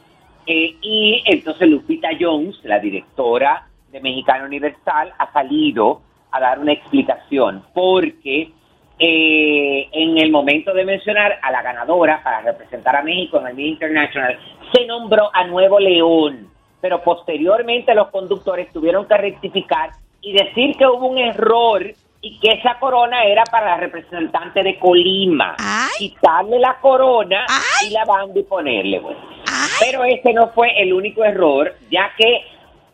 [0.46, 6.74] Eh, y entonces Lupita Jones, la directora de Mexicana Universal, ha salido a dar una
[6.74, 8.52] explicación porque
[8.98, 13.56] eh, en el momento de mencionar a la ganadora para representar a México en el
[13.56, 14.38] Miss International,
[14.74, 16.50] se nombró a Nuevo León,
[16.82, 22.52] pero posteriormente los conductores tuvieron que rectificar y decir que hubo un error y que
[22.52, 25.56] esa corona era para la representante de Colima.
[25.58, 26.10] Ay.
[26.10, 27.88] Quitarle la corona Ay.
[27.88, 29.20] y la banda y ponerle, bueno.
[29.60, 32.42] Ay, Pero ese no fue el único error, ya que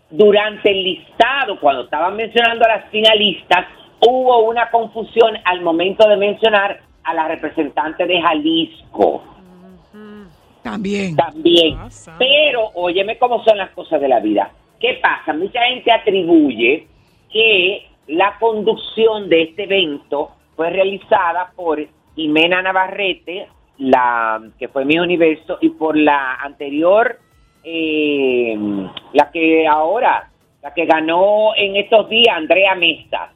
[0.09, 3.67] durante el listado, cuando estaban mencionando a las finalistas,
[3.99, 9.23] hubo una confusión al momento de mencionar a la representante de Jalisco
[10.65, 11.15] también.
[11.15, 11.77] también.
[12.17, 14.51] Pero, óyeme cómo son las cosas de la vida.
[14.79, 15.31] ¿Qué pasa?
[15.33, 16.87] Mucha gente atribuye
[17.31, 24.97] que la conducción de este evento fue realizada por Jimena Navarrete, la que fue mi
[24.99, 27.19] universo, y por la anterior,
[27.63, 28.55] eh,
[29.13, 30.29] la que ahora,
[30.61, 33.31] la que ganó en estos días, Andrea Mesta.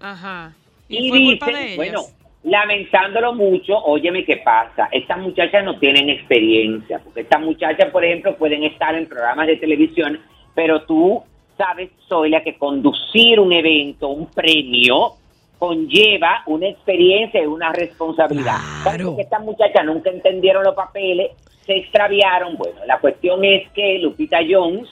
[0.00, 0.52] Ajá.
[0.88, 1.76] Y, Y, fue culpa dicen, de ellas.
[1.76, 2.00] bueno,
[2.44, 8.36] lamentándolo mucho, óyeme qué pasa, estas muchachas no tienen experiencia, porque estas muchachas, por ejemplo,
[8.36, 10.20] pueden estar en programas de televisión,
[10.54, 11.22] pero tú
[11.56, 15.14] sabes, Zoila, que conducir un evento, un premio,
[15.58, 18.58] conlleva una experiencia y una responsabilidad.
[18.82, 19.06] Claro.
[19.06, 21.32] Porque estas muchachas nunca entendieron los papeles,
[21.64, 22.56] se extraviaron.
[22.56, 24.88] Bueno, la cuestión es que Lupita Jones,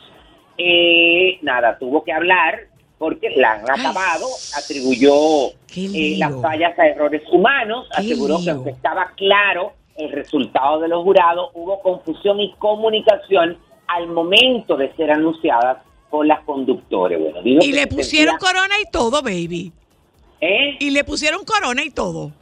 [0.57, 3.81] eh, nada, tuvo que hablar porque la han Ay.
[3.81, 10.11] acabado, atribuyó eh, las fallas a errores humanos, Qué aseguró que aunque estaba claro el
[10.13, 15.79] resultado de los jurados, hubo confusión y comunicación al momento de ser anunciadas
[16.11, 17.21] por las conductores.
[17.21, 19.73] Bueno, Y que le pusieron corona y todo, baby.
[20.41, 20.77] ¿Eh?
[20.81, 22.33] Y le pusieron corona y todo.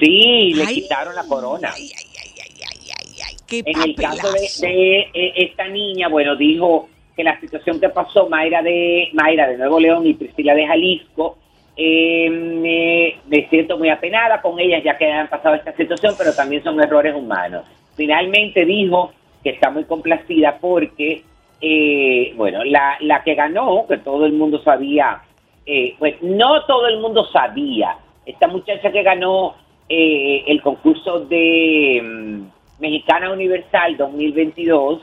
[0.00, 1.70] Sí, le Ay, quitaron la corona.
[1.74, 6.08] Ay, ay, ay, ay, ay, ay, ay, qué En el caso de, eh, esta niña,
[6.08, 10.54] bueno, dijo que la situación que pasó Mayra de Mayra de Nuevo León y Priscila
[10.54, 11.38] de Jalisco,
[11.76, 16.34] eh, me, me siento muy apenada con ellas ya que han pasado esta situación, pero
[16.34, 17.64] también son errores humanos.
[17.94, 21.22] Finalmente dijo que está muy complacida porque,
[21.60, 25.22] eh, bueno, la, la que ganó, que todo el mundo sabía
[25.66, 27.96] eh, pues no todo el mundo sabía.
[28.26, 29.54] Esta muchacha que ganó
[29.88, 35.00] eh, el concurso de mm, Mexicana Universal 2022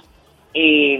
[0.53, 0.99] eh,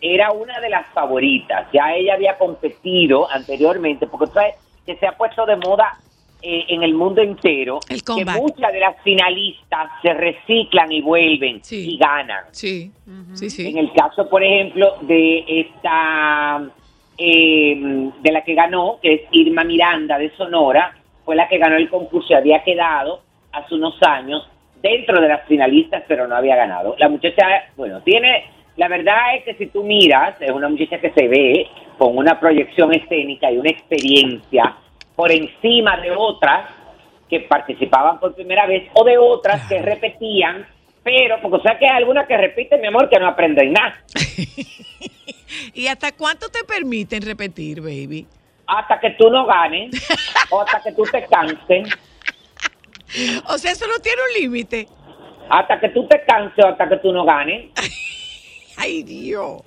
[0.00, 1.66] era una de las favoritas.
[1.72, 4.54] Ya ella había competido anteriormente, porque tú sabes
[4.86, 5.98] que se ha puesto de moda
[6.40, 11.62] eh, en el mundo entero El que muchas de las finalistas se reciclan y vuelven
[11.64, 11.94] Sí.
[11.94, 12.44] y ganan.
[12.52, 12.92] Sí,
[13.34, 13.68] sí, sí.
[13.68, 16.62] En el caso, por ejemplo, de esta,
[17.18, 21.76] eh, de la que ganó, que es Irma Miranda de Sonora, fue la que ganó
[21.76, 23.20] el concurso y había quedado
[23.52, 24.48] hace unos años
[24.80, 26.94] dentro de las finalistas, pero no había ganado.
[26.98, 27.44] La muchacha,
[27.76, 28.44] bueno, tiene,
[28.76, 31.66] la verdad es que si tú miras, es una muchacha que se ve
[31.98, 34.76] con una proyección escénica y una experiencia
[35.16, 36.70] por encima de otras
[37.28, 40.64] que participaban por primera vez o de otras que repetían,
[41.08, 43.96] pero, porque o sea que hay algunas que repiten, mi amor, que no aprenden nada.
[45.72, 48.26] ¿Y hasta cuánto te permiten repetir, baby?
[48.66, 49.90] Hasta que tú no ganes,
[50.50, 51.88] o hasta que tú te canses,
[53.46, 54.86] O sea, eso no tiene un límite.
[55.48, 57.70] hasta que tú te canses o hasta que tú no ganes.
[58.76, 59.62] Ay, Dios.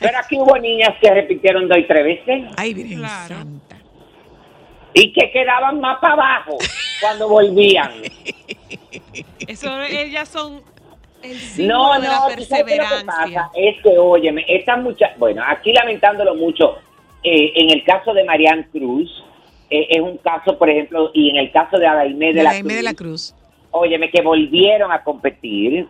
[0.00, 3.34] Pero aquí hubo niñas que repitieron dos y tres veces Ay, Virgen Claro.
[3.36, 3.76] Santa.
[4.92, 6.58] y que quedaban más para abajo
[7.00, 7.90] cuando volvían.
[9.46, 10.62] Eso, ellas son
[11.22, 13.42] el símbolo No, de la no, ¿tú sabes qué es lo que perseverancia.
[13.42, 13.50] pasa?
[13.54, 16.76] Es que, óyeme, esta mucha, bueno, aquí lamentándolo mucho,
[17.22, 19.24] eh, en el caso de Marianne Cruz,
[19.70, 22.74] eh, es un caso, por ejemplo, y en el caso de Adaime de, la Cruz,
[22.74, 23.34] de la Cruz.
[23.70, 25.86] óyeme, que volvieron a competir,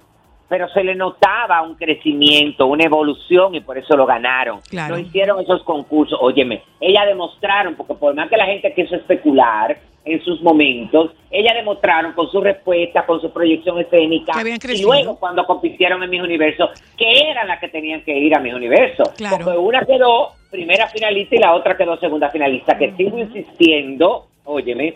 [0.48, 4.60] pero se le notaba un crecimiento, una evolución y por eso lo ganaron.
[4.68, 4.96] Claro.
[4.96, 9.78] No hicieron esos concursos, óyeme, ellas demostraron, porque por más que la gente quiso especular
[10.04, 14.32] en sus momentos, ellas demostraron con su respuesta, con su proyección escénica,
[14.72, 18.40] y luego cuando compitieron en Mis Universo, que eran las que tenían que ir a
[18.40, 19.04] Mis Universo.
[19.16, 19.44] Claro.
[19.44, 24.94] Porque una quedó primera finalista y la otra quedó segunda finalista, que sigo insistiendo, óyeme,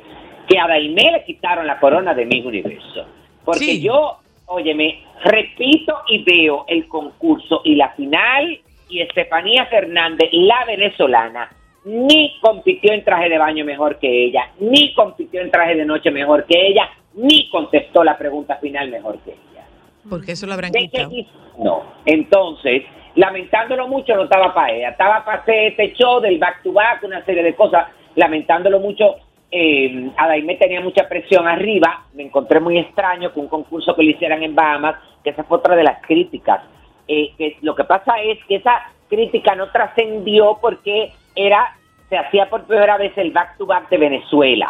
[0.48, 3.06] que a Daimé le quitaron la corona de Miss Universo.
[3.44, 3.82] Porque Sí.
[3.82, 11.50] yo, óyeme, repito y veo el concurso y la final y Estefanía Fernández, la venezolana,
[11.84, 16.10] ni compitió en traje de baño mejor que ella, ni compitió en traje de noche
[16.10, 19.66] mejor que ella, ni contestó la pregunta final mejor que ella.
[20.08, 21.10] Porque eso lo habrán ¿De qué quitado.
[21.58, 21.82] No.
[22.04, 22.82] Entonces,
[23.14, 24.90] lamentándolo mucho, no estaba para ella.
[24.90, 27.86] Estaba para hacer este show del back to back, una serie de cosas.
[28.16, 29.16] Lamentándolo mucho,
[29.50, 32.06] eh, Adaime tenía mucha presión arriba.
[32.14, 35.58] Me encontré muy extraño que un concurso que le hicieran en Bahamas, que esa fue
[35.58, 36.62] otra de las críticas.
[37.06, 41.76] Eh, que lo que pasa es que esa crítica no trascendió porque era
[42.08, 44.68] se hacía por primera vez el back to back de Venezuela.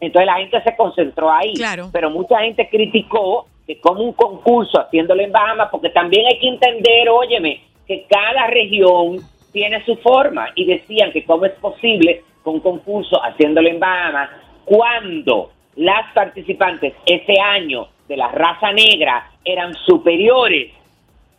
[0.00, 1.54] Entonces la gente se concentró ahí.
[1.54, 1.88] Claro.
[1.92, 6.48] Pero mucha gente criticó que como un concurso haciéndolo en Bahamas, porque también hay que
[6.48, 9.20] entender, óyeme, que cada región
[9.52, 14.30] tiene su forma y decían que cómo es posible con un concurso haciéndolo en Bahamas
[14.64, 20.72] cuando las participantes ese año de la raza negra eran superiores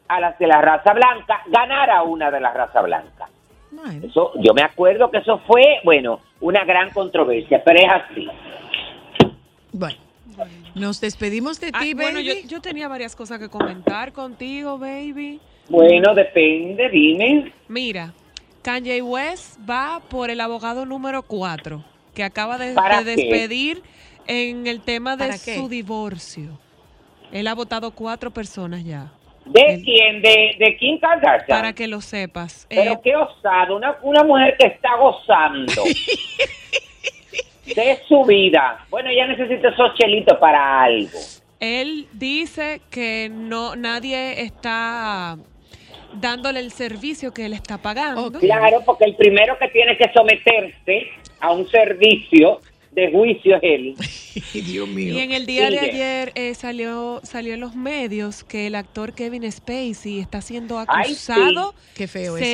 [0.07, 3.27] a las de la raza blanca, ganara una de la raza blanca.
[3.75, 8.27] Bueno, Eso, yo me acuerdo que eso fue, bueno, una gran controversia, pero es así.
[9.71, 9.97] bueno.
[10.75, 12.41] Nos despedimos de Ah, ti, bueno, baby.
[12.43, 15.39] yo, yo tenía varias cosas que comentar contigo, baby.
[15.69, 17.53] Bueno, depende, dime.
[17.69, 18.13] Mira,
[18.61, 21.83] Kanye West va por el abogado número 4,
[22.13, 23.81] que acaba de, ¿Para de despedir
[24.27, 26.59] en el tema de su divorcio.
[27.31, 29.11] Él ha votado cuatro personas ya,
[29.45, 30.21] ¿De El- quién?
[30.21, 31.45] De, de Kim Kardashian.
[31.47, 32.65] para que lo sepas.
[32.69, 35.71] Pero Eh, qué osado, una, una mujer que está gozando
[37.65, 38.85] de su vida.
[38.89, 41.19] Bueno, ella necesita esos chelitos para algo.
[41.59, 45.37] él dice que no nadie está
[46.13, 48.27] dándole el servicio que él está pagando.
[48.27, 48.39] Ok.
[48.39, 51.07] Claro, porque el primero que tiene que someterse
[51.39, 52.61] a un servicio
[52.95, 53.95] de juicio es él.
[54.53, 55.13] Dios mío.
[55.13, 59.13] Y en el día de ayer eh, salió salió en los medios que el actor
[59.13, 61.31] Kevin Spacey está siendo Ay, sí.
[61.31, 62.45] acusado Qué feo eso.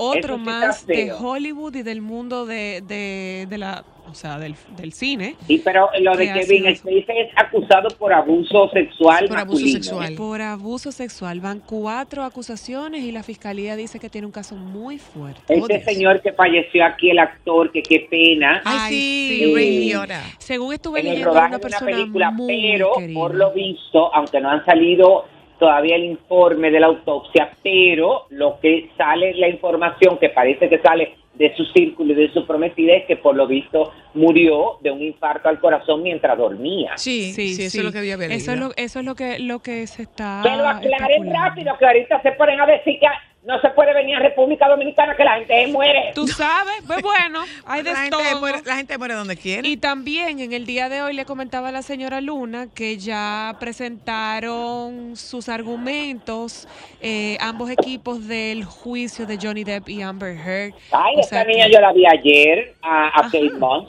[0.00, 1.12] Otro sí más de.
[1.12, 5.36] Hollywood y del mundo de, de, de la, o sea, del, del cine.
[5.46, 6.74] Sí, pero lo de ¿Qué ha Kevin?
[6.76, 10.14] Spacey es acusado por abuso sexual Por abuso sexual.
[10.14, 11.40] Por abuso sexual.
[11.40, 15.40] Van cuatro acusaciones y la fiscalía dice que tiene un caso muy fuerte.
[15.48, 15.84] Oh, Este Dios.
[15.84, 18.62] señor que falleció aquí, el actor, que qué pena.
[18.64, 20.34] Ay, Ay, sí, sí.
[20.38, 23.20] Según estuve en el leyendo, era rodaje una de una persona película, muy pero querida.
[23.20, 25.24] por lo visto, aunque no han salido
[25.60, 30.78] todavía el informe de la autopsia, pero lo que sale, la información que parece que
[30.78, 34.90] sale de su círculo y de su prometida es que por lo visto murió de
[34.90, 36.96] un infarto al corazón mientras dormía.
[36.96, 38.34] Sí, sí, eso es lo que había leído.
[38.34, 40.40] Eso es lo, eso es lo que, lo que se está.
[40.42, 43.06] Que lo aclaren rápido, que ahorita se ponen a decir que
[43.42, 46.12] no se puede venir a República Dominicana que la gente muere.
[46.14, 49.66] Tú sabes, pues bueno, hay de la, gente muere, la gente muere donde quiere.
[49.66, 53.56] Y también en el día de hoy le comentaba a la señora Luna que ya
[53.58, 56.68] presentaron sus argumentos
[57.00, 60.74] eh, ambos equipos del juicio de Johnny Depp y Amber Heard.
[60.92, 63.22] Ay, O esta sea niña que- yo la vi ayer a, a.
[63.24, 63.86] Kate Moss.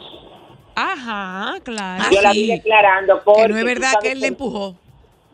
[0.76, 2.04] Ajá, claro.
[2.06, 2.44] Ah, Yo la sí.
[2.44, 4.76] vi declarando porque que no es verdad que él le empujó.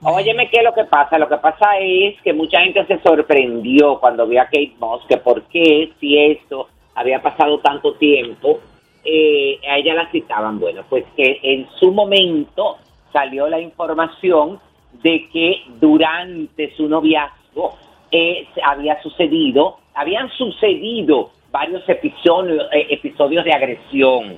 [0.04, 1.18] Óyeme, ¿qué es lo que pasa?
[1.18, 5.18] Lo que pasa es que mucha gente se sorprendió cuando vio a Kate Moss, que
[5.18, 8.60] por qué, si esto había pasado tanto tiempo,
[9.04, 10.60] eh, a ella la citaban.
[10.60, 12.78] Bueno, pues que en su momento
[13.12, 14.60] salió la información
[15.02, 17.76] de que durante su noviazgo
[18.12, 24.38] eh, había sucedido, habían sucedido varios episodios, eh, episodios de agresión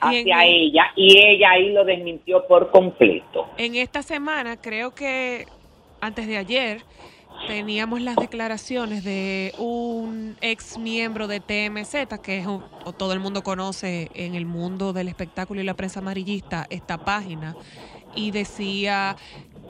[0.00, 3.48] hacia en- ella y ella ahí lo desmintió por completo.
[3.56, 5.46] En esta semana, creo que
[6.00, 6.82] antes de ayer,
[7.46, 13.20] teníamos las declaraciones de un ex miembro de TMZ, que es un- o todo el
[13.20, 17.54] mundo conoce en el mundo del espectáculo y la prensa amarillista esta página,
[18.14, 19.16] y decía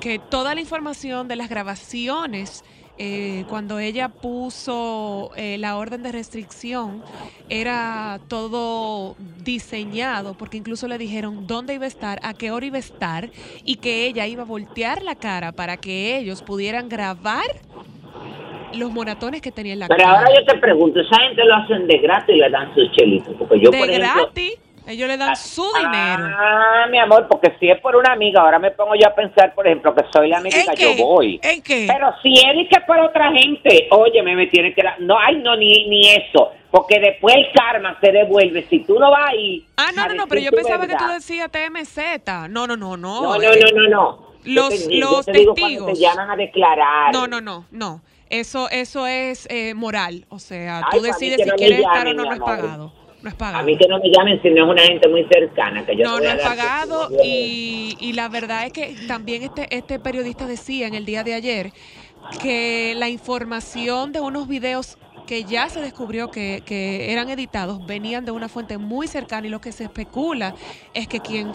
[0.00, 2.64] que toda la información de las grabaciones
[2.98, 7.02] eh, cuando ella puso eh, la orden de restricción,
[7.48, 12.76] era todo diseñado, porque incluso le dijeron dónde iba a estar, a qué hora iba
[12.76, 13.30] a estar,
[13.64, 17.46] y que ella iba a voltear la cara para que ellos pudieran grabar
[18.74, 20.18] los moratones que tenía en la Pero cara.
[20.18, 23.34] ahora yo te pregunto, esa gente lo hacen de gratis y le dan sus chelitos.
[23.38, 24.54] Porque yo, de por ejemplo, gratis,
[24.86, 26.90] ellos le dan su Ah, dinero.
[26.90, 29.66] mi amor, porque si es por una amiga, ahora me pongo yo a pensar, por
[29.66, 31.40] ejemplo, que soy la amiga, yo voy.
[31.42, 31.86] ¿En qué?
[31.88, 35.56] Pero si él que por otra gente, oye, me tiene que dar, no, ay, no,
[35.56, 38.62] ni, ni eso, porque después el karma se devuelve.
[38.68, 39.66] Si tú no vas ahí.
[39.76, 42.48] Ah, no, no, no, pero yo pensaba que tú decías TMZ.
[42.48, 43.22] No, no, no, no.
[43.22, 45.86] No, no, eh, no, no, los- los te testigos.
[45.94, 47.12] te llaman a declarar.
[47.12, 48.00] No, no, no, no.
[48.28, 50.24] Eso, eso es eh, moral.
[50.28, 52.92] O sea, Ay, tú decides si no quieres estar o no, no es pagado.
[53.26, 53.58] No es pagado.
[53.58, 55.84] A mí que no me llamen si no es una gente muy cercana.
[55.84, 59.98] Que yo No, no es pagado y, y la verdad es que también este, este
[59.98, 61.72] periodista decía en el día de ayer
[62.40, 64.96] que la información de unos videos
[65.26, 69.50] que ya se descubrió que, que eran editados venían de una fuente muy cercana y
[69.50, 70.54] lo que se especula
[70.94, 71.52] es que quien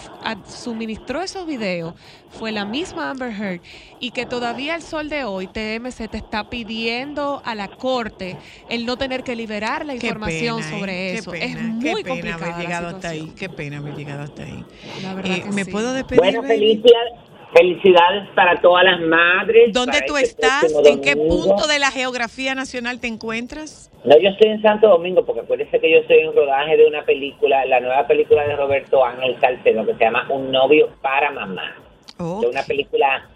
[0.48, 1.96] suministró esos videos
[2.30, 3.62] fue la misma Amber Heard
[4.00, 8.86] y que todavía el sol de hoy TMZ te está pidiendo a la corte el
[8.86, 10.80] no tener que liberar la Qué información pena, ¿eh?
[10.80, 11.32] sobre Qué eso.
[11.32, 13.34] pena, es qué muy pena complicada haber la llegado hasta ahí.
[13.36, 14.68] Qué pena haber llegado hasta ahí.
[14.96, 15.72] La verdad Eh, que ¿Me sí.
[15.72, 16.20] puedo despedir?
[16.20, 17.14] Bueno, felicidades,
[17.54, 19.74] felicidades para todas las madres.
[19.74, 20.74] ¿Dónde tú este estás?
[20.86, 23.92] ¿En qué punto de la geografía nacional te encuentras?
[24.04, 27.04] No, yo estoy en Santo Domingo porque acuérdese que yo estoy en rodaje de una
[27.04, 31.76] película, la nueva película de Roberto Ángel Salcedo que se llama Un novio para mamá.
[32.18, 33.30] Oh, Es una película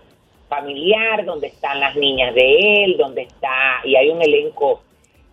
[0.48, 4.82] familiar donde están las niñas de él, donde está, y hay un elenco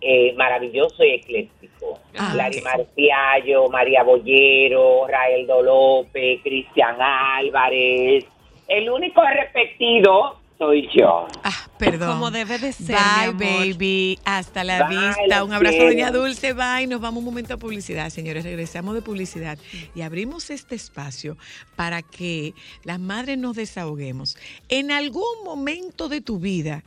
[0.01, 1.99] eh, maravilloso y ecléctico.
[2.17, 8.25] Ah, Larimar Piallo, María Bollero, Raeldo López, Cristian Álvarez.
[8.67, 11.27] El único repetido soy yo.
[11.43, 12.13] ah, perdón.
[12.13, 13.59] Como debe de ser, Bye, mi amor.
[13.59, 14.19] baby.
[14.23, 15.43] Hasta la Bye, vista.
[15.43, 15.91] Un abrazo, quiero.
[15.91, 16.53] doña Dulce.
[16.53, 16.87] Bye.
[16.87, 18.43] Nos vamos un momento a publicidad, señores.
[18.43, 19.57] Regresamos de publicidad
[19.95, 21.37] y abrimos este espacio
[21.75, 22.53] para que
[22.83, 24.37] las madres nos desahoguemos.
[24.69, 26.83] En algún momento de tu vida,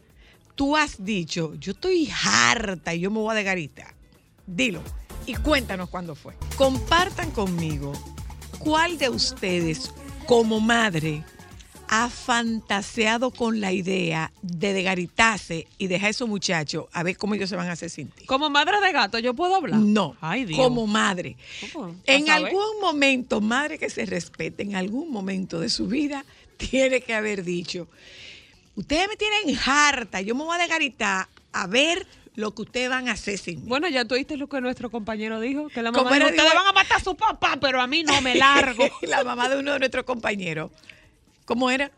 [0.54, 3.92] tú has dicho, yo estoy harta y yo me voy a de garita.
[4.46, 4.80] Dilo
[5.26, 6.34] y cuéntanos cuándo fue.
[6.56, 7.92] Compartan conmigo
[8.60, 9.92] cuál de ustedes,
[10.26, 11.24] como madre,
[11.88, 17.34] ha fantaseado con la idea de degaritarse y dejar a esos muchachos a ver cómo
[17.34, 18.26] ellos se van a hacer sin ti.
[18.26, 19.78] Como madre de gato, ¿yo puedo hablar?
[19.80, 20.58] No, Ay, Dios.
[20.58, 21.36] como madre.
[21.72, 21.94] ¿Cómo?
[22.06, 26.24] En algún momento, madre que se respete, en algún momento de su vida,
[26.56, 27.88] tiene que haber dicho,
[28.74, 33.08] ustedes me tienen harta, yo me voy a degaritar a ver lo que ustedes van
[33.08, 33.68] a hacer sin mí.
[33.68, 36.54] Bueno, ya tú oíste lo que nuestro compañero dijo, que la ¿Cómo mamá dijo, ustedes
[36.54, 38.84] van a matar a su papá, pero a mí no me largo.
[39.02, 40.70] la mamá de uno de nuestros compañeros.
[41.46, 41.90] ¿Cómo era?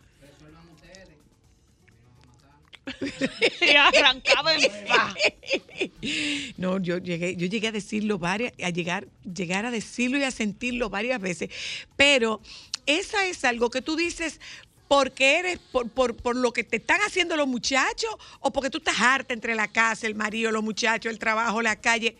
[3.61, 4.53] y arrancaba
[4.87, 5.15] paz.
[6.57, 10.31] No, yo llegué, yo llegué a decirlo varias, a llegar, llegar a decirlo y a
[10.31, 11.51] sentirlo varias veces.
[11.97, 12.41] Pero
[12.87, 14.41] esa es algo que tú dices
[14.87, 18.79] porque eres, por, por, por lo que te están haciendo los muchachos, o porque tú
[18.79, 22.17] estás harta entre la casa, el marido, los muchachos, el trabajo, la calle.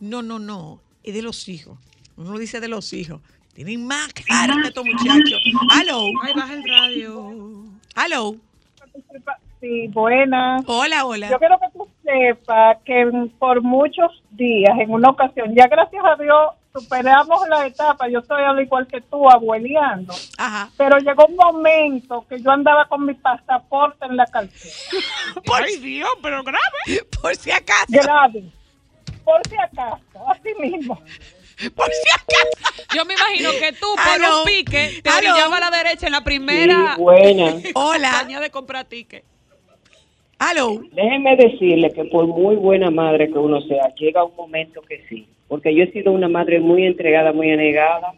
[0.00, 0.80] No, no, no.
[1.02, 1.78] Es de los hijos.
[2.16, 3.20] Uno lo dice de los hijos.
[3.54, 5.40] Tienen más harta estos muchachos.
[5.78, 6.06] Hello.
[6.22, 7.32] Ay, baja el radio.
[7.96, 8.36] Hello.
[9.60, 10.58] Sí, buena.
[10.66, 11.30] Hola, hola.
[11.30, 16.20] Yo quiero que tú sepas que por muchos días, en una ocasión, ya gracias a
[16.20, 20.12] Dios superamos la etapa, yo estoy al igual que tú, abueleando.
[20.36, 20.68] Ajá.
[20.76, 24.74] Pero llegó un momento que yo andaba con mi pasaporte en la cartera.
[25.54, 27.06] Ay, Dios, pero grave.
[27.22, 27.86] Por si acaso.
[27.88, 28.50] Grave.
[29.24, 31.00] Por si acaso, así mismo.
[31.74, 32.84] Por si acaso.
[32.94, 36.22] Yo me imagino que tú, por un pique, te orillabas a la derecha en la
[36.22, 37.56] primera buena.
[37.74, 38.10] Hola.
[38.10, 39.24] campaña de comprar ticket.
[40.38, 40.82] Aló.
[40.92, 45.26] Déjeme decirle que por muy buena madre que uno sea, llega un momento que sí.
[45.48, 48.14] Porque yo he sido una madre muy entregada, muy anegada,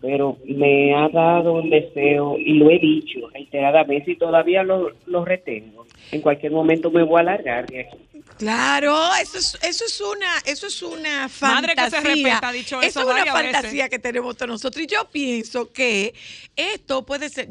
[0.00, 5.24] pero me ha dado un deseo y lo he dicho reiteradamente y todavía lo, lo
[5.24, 5.86] retengo.
[6.12, 8.13] En cualquier momento me voy a largar de aquí.
[8.38, 11.74] Claro, eso es, eso es una, eso es una Madre fantasía.
[11.74, 13.32] que se respeta dicho eso es una veces.
[13.52, 14.82] fantasía que tenemos todos nosotros.
[14.84, 16.14] Y yo pienso que
[16.56, 17.48] esto puede ser.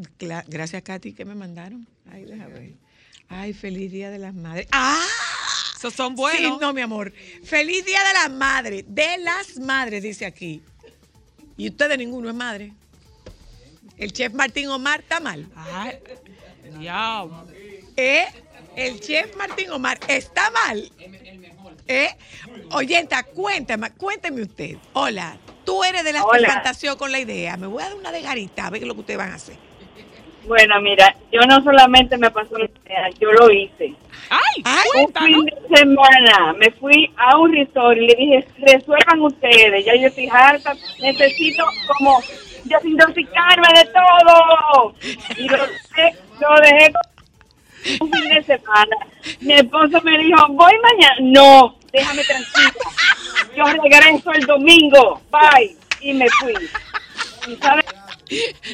[0.48, 1.88] Gracias, Katy, que me mandaron.
[2.12, 2.74] Ay, déjame ver.
[3.30, 4.68] Ay, feliz día de las madres.
[4.72, 5.06] ¡Ah!
[5.78, 6.62] Esos son Sí, buenos.
[6.62, 7.12] no, mi amor.
[7.44, 8.84] Feliz día de las madres.
[8.88, 10.62] De las madres, dice aquí.
[11.58, 12.74] Y ustedes ninguno es madre.
[13.98, 15.48] El chef Martín Omar está mal.
[15.56, 15.98] Ay,
[16.80, 17.48] diablo.
[17.96, 18.26] ¿Eh?
[18.76, 20.90] El chef Martín Omar está mal.
[21.88, 22.10] ¿Eh?
[22.72, 24.78] Oyenta, cuéntame, cuénteme usted.
[24.94, 26.48] Hola, tú eres de las que Hola.
[26.48, 27.58] fantaseó con la idea.
[27.58, 29.56] Me voy a dar una de garita, a ver lo que ustedes van a hacer.
[30.46, 33.94] Bueno, mira, yo no solamente me pasó la idea, yo lo hice.
[34.30, 39.22] Ay, Ay, Un fin de semana me fui a un resort y le dije, resuelvan
[39.22, 41.64] ustedes, ya yo estoy harta, necesito
[41.98, 42.22] como
[42.66, 44.96] desintoxicarme de todo.
[45.38, 46.92] Y lo dejé, lo dejé
[48.00, 48.96] un fin de semana.
[49.42, 51.16] Mi esposo me dijo, voy mañana.
[51.22, 52.74] No, déjame tranquila.
[53.56, 55.22] Yo regreso el domingo.
[55.32, 55.76] Bye.
[56.02, 56.54] Y me fui.
[57.48, 57.86] ¿Y sabes?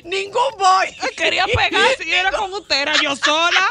[0.04, 0.88] Ningún boy.
[1.16, 3.68] Quería pegar si era con usted, era yo sola.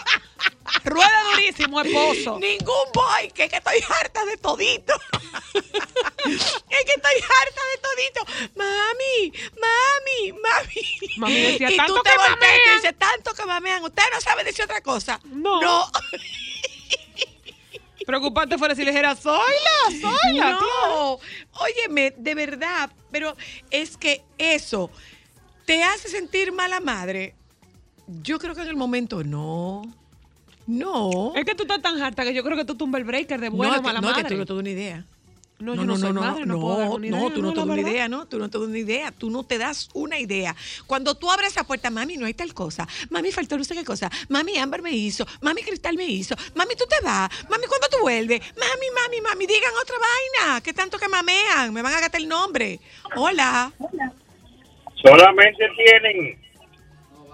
[0.84, 2.38] Rueda durísimo, esposo.
[2.38, 4.94] Ningún boy, que es que estoy harta de todito.
[5.54, 8.26] es que estoy harta de todito.
[8.54, 11.16] Mami, mami, mami.
[11.16, 12.76] Mami decía, y "Tanto tú te que volteas y te mamean".
[12.76, 13.82] dices, tanto que mamean.
[13.84, 15.20] Usted no sabe decir otra cosa.
[15.24, 15.60] No.
[15.60, 15.90] No.
[18.06, 19.44] Preocupante fuera si le dijera, soyla,
[20.00, 20.50] soyla.
[20.52, 21.18] No,
[21.52, 23.36] óyeme, de verdad, pero
[23.70, 24.90] es que eso
[25.68, 27.34] te hace sentir mala madre.
[28.22, 29.82] Yo creo que en el momento no.
[30.66, 31.34] No.
[31.36, 33.50] Es que tú estás tan harta que yo creo que tú tumbas el breaker de
[33.50, 34.22] buena no, o mala no, madre.
[34.22, 35.04] que tú no te das una idea.
[35.58, 37.20] No, yo no, soy madre, no, puedo dar no, una idea.
[37.20, 39.30] no, tú no te das una idea, no, tú no te das una idea, tú
[39.30, 40.56] no te das una idea.
[40.86, 43.84] Cuando tú abres esa puerta, mami, no hay tal cosa, mami, faltó no sé qué
[43.84, 47.88] cosa, mami, Ámbar me hizo, mami, Cristal me hizo, mami, tú te vas, mami, ¿cuándo
[47.90, 48.40] tú vuelves?
[48.40, 52.28] Mami, mami, mami, digan otra vaina, que tanto que mamean, me van a gastar el
[52.28, 52.80] nombre.
[53.16, 53.72] Hola.
[55.02, 56.38] Solamente tienen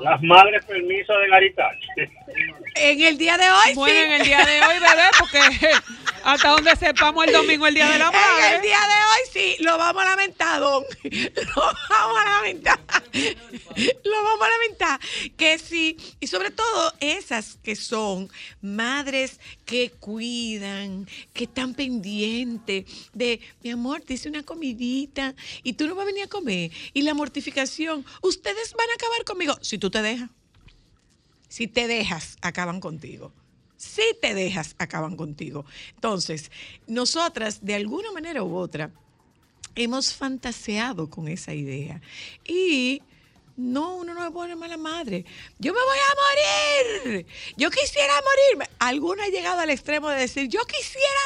[0.00, 1.76] las madres permiso de garitar.
[2.74, 4.04] En el día de hoy, Bueno, sí.
[4.06, 5.40] en el día de hoy, bebé, porque
[6.24, 8.60] hasta donde sepamos el domingo, el día de la En el madre.
[8.62, 10.84] día de hoy sí, lo vamos a lamentar, don.
[11.04, 12.80] Lo vamos a lamentar.
[14.04, 15.00] Lo vamos a lamentar.
[15.36, 18.28] Que sí, y sobre todo esas que son
[18.60, 25.86] madres que cuidan, que están pendientes de, mi amor, te hice una comidita y tú
[25.86, 26.70] no vas a venir a comer.
[26.92, 29.56] Y la mortificación, ustedes van a acabar conmigo.
[29.62, 30.28] Si tú te dejas.
[31.54, 33.32] Si te dejas, acaban contigo.
[33.76, 35.64] Si te dejas, acaban contigo.
[35.94, 36.50] Entonces,
[36.88, 38.90] nosotras, de alguna manera u otra,
[39.76, 42.00] hemos fantaseado con esa idea.
[42.44, 43.02] Y
[43.56, 45.24] no, uno no se pone mala madre.
[45.60, 47.26] Yo me voy a morir.
[47.56, 48.68] Yo quisiera morirme.
[48.80, 51.20] Alguno ha llegado al extremo de decir, yo quisiera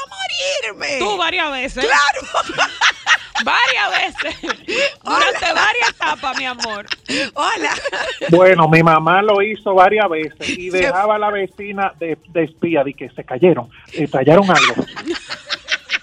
[0.68, 0.98] morirme.
[0.98, 1.86] Tú varias veces.
[1.86, 2.28] Claro.
[3.44, 4.40] Varias veces.
[5.04, 6.86] Durante varias etapas, mi amor.
[7.34, 7.72] Hola.
[8.30, 12.82] Bueno, mi mamá lo hizo varias veces y dejaba a la vecina de, de espía
[12.84, 14.74] de que se cayeron, eh, tallaron algo.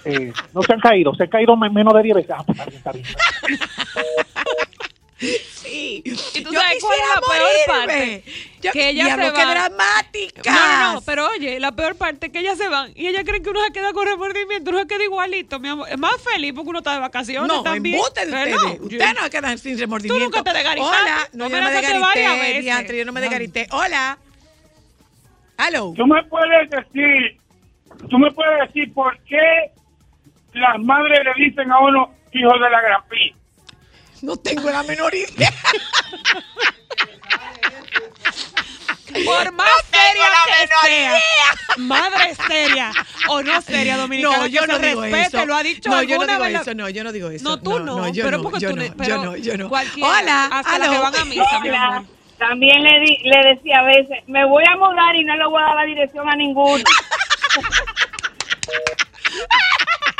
[0.04, 2.30] Eh, no se han caído, se han caído me- menos de 10 veces.
[2.38, 4.25] Ah, pues, está bien, está bien.
[5.18, 6.02] Sí.
[6.04, 8.22] ¿Y tú Yo sabes cuál es quisiera la peor morirme.
[8.22, 8.24] parte?
[8.60, 9.50] Yo- Que ella Diablo, se qué va.
[9.54, 10.52] dramática.
[10.52, 13.24] No, no, no, pero oye, la peor parte es que ellas se van y ella
[13.24, 15.88] cree que uno se queda con remordimiento, uno se queda igualito, mi amor.
[15.88, 17.96] Es más feliz porque uno está de vacaciones No, también.
[17.96, 18.50] Que ustedes.
[18.50, 20.24] no, Ustedes no se quedan sin remordimiento.
[20.24, 20.96] nunca te desgaritaste.
[21.02, 21.28] Hola.
[21.32, 23.66] No, No, yo no me diantre, yo no desgarité.
[23.70, 24.18] Hola.
[25.56, 25.94] Aló.
[25.96, 27.38] ¿Tú me puedes decir,
[28.10, 29.70] tú me puedes decir por qué
[30.52, 33.02] las madres le dicen a uno hijo de la gran?
[34.22, 35.52] No tengo la menor idea.
[39.24, 41.20] Por más seria que sea,
[41.78, 42.92] madre seria
[43.28, 45.46] o no seria dominicana, No, yo que no se digo respete, eso.
[45.46, 46.74] lo ha dicho No, yo no alguna digo vez eso.
[46.74, 47.44] No, yo no digo eso.
[47.44, 49.68] No, tú no, yo pero no, porque yo tú no, yo no, yo no.
[49.70, 50.44] cualquiera, Hola.
[50.52, 50.94] hasta la aló.
[50.94, 51.84] que van a misa, mi Hola.
[51.86, 52.04] amor.
[52.38, 55.62] También le, di- le decía a veces, me voy a mudar y no le voy
[55.62, 56.84] a dar la dirección a ninguno.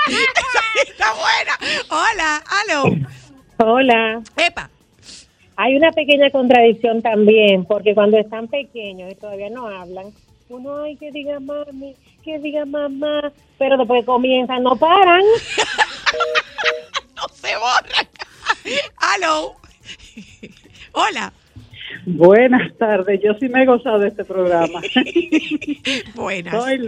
[0.08, 1.58] Esa está buena.
[1.90, 2.84] Hola, aló.
[3.58, 4.22] Hola.
[4.36, 4.70] Epa.
[5.56, 10.12] Hay una pequeña contradicción también, porque cuando están pequeños y todavía no hablan,
[10.50, 15.22] uno, ay, que diga mami, que diga mamá, pero después comienzan, no paran.
[17.16, 18.06] no se borran.
[18.98, 19.54] Aló.
[20.92, 21.32] Hola.
[22.04, 24.80] Buenas tardes, yo sí me he gozado de este programa.
[26.14, 26.54] Buenas.
[26.54, 26.78] Soy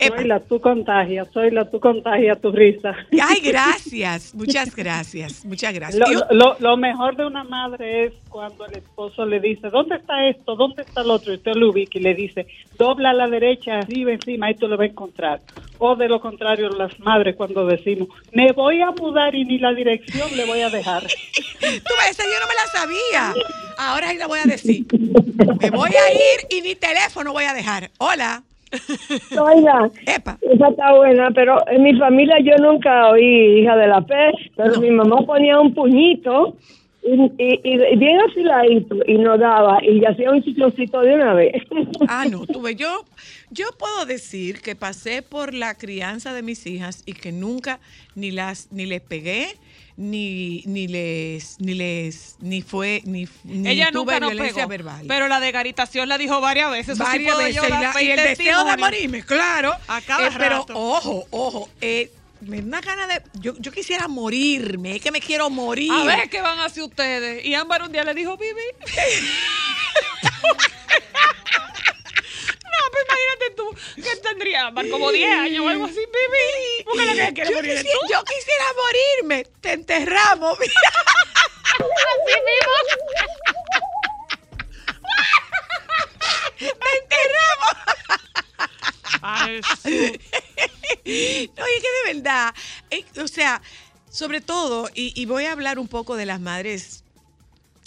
[0.00, 2.94] la, soy la, tú contagias, soy la, tú contagias tu risa.
[3.20, 6.08] Ay, gracias, muchas gracias, muchas gracias.
[6.08, 10.26] Lo, lo- lo mejor de una madre es cuando el esposo le dice, ¿dónde está
[10.28, 10.54] esto?
[10.56, 11.32] ¿Dónde está el otro?
[11.32, 12.46] Y usted lo ubica y le dice,
[12.78, 15.40] dobla a la derecha, arriba, encima, ahí tú lo vas a encontrar.
[15.80, 19.72] O de lo contrario, las madres cuando decimos, me voy a mudar y ni la
[19.72, 21.02] dirección le voy a dejar.
[21.60, 21.66] Tú
[22.00, 23.34] ves, esa yo no me la sabía.
[23.78, 24.86] Ahora sí la voy a decir.
[25.60, 27.90] Me voy a ir y ni teléfono voy a dejar.
[27.98, 28.42] Hola.
[29.40, 30.38] Oiga, Epa.
[30.42, 34.14] esa está buena, pero en mi familia yo nunca oí hija de la P,
[34.56, 36.56] pero mi mamá ponía un puñito
[37.02, 41.62] y, y, y bien afiladito y nos daba y hacía un chicloncito de una vez.
[42.10, 43.04] Ah, no, tuve yo.
[43.50, 47.80] Yo puedo decir que pasé por la crianza de mis hijas y que nunca
[48.14, 49.48] ni las ni les pegué
[50.00, 55.04] ni ni les ni les ni fue ni, ni Ella tuve nunca violencia pegó, verbal.
[55.08, 56.96] pero la degaritación la dijo varias veces.
[56.96, 59.72] Sí varias puedo veces y, la- y el deseo de morirme, claro.
[59.88, 60.74] A cada Eh, pero rato.
[60.78, 65.20] ojo, ojo, eh, me da una gana de yo, yo quisiera morirme, es que me
[65.20, 65.90] quiero morir.
[65.92, 67.44] A ver qué van a hacer ustedes.
[67.44, 68.52] Y Ámbar un día le dijo, Vivi.
[72.78, 73.66] no, pues imagínate tú,
[74.02, 76.84] que tendría como 10 años o algo así, Vivi.
[76.84, 78.06] ¿Por qué lo que quiere yo, morir quisiera, tú?
[78.12, 80.58] yo quisiera morirme, te enterramos.
[80.58, 80.72] mira.
[81.78, 82.74] Así mismo.
[86.58, 86.66] te
[86.98, 87.72] enterramos.
[89.22, 89.60] Ay,
[91.56, 92.54] No, y es que de verdad,
[92.90, 93.62] eh, o sea,
[94.10, 97.04] sobre todo, y, y voy a hablar un poco de las madres,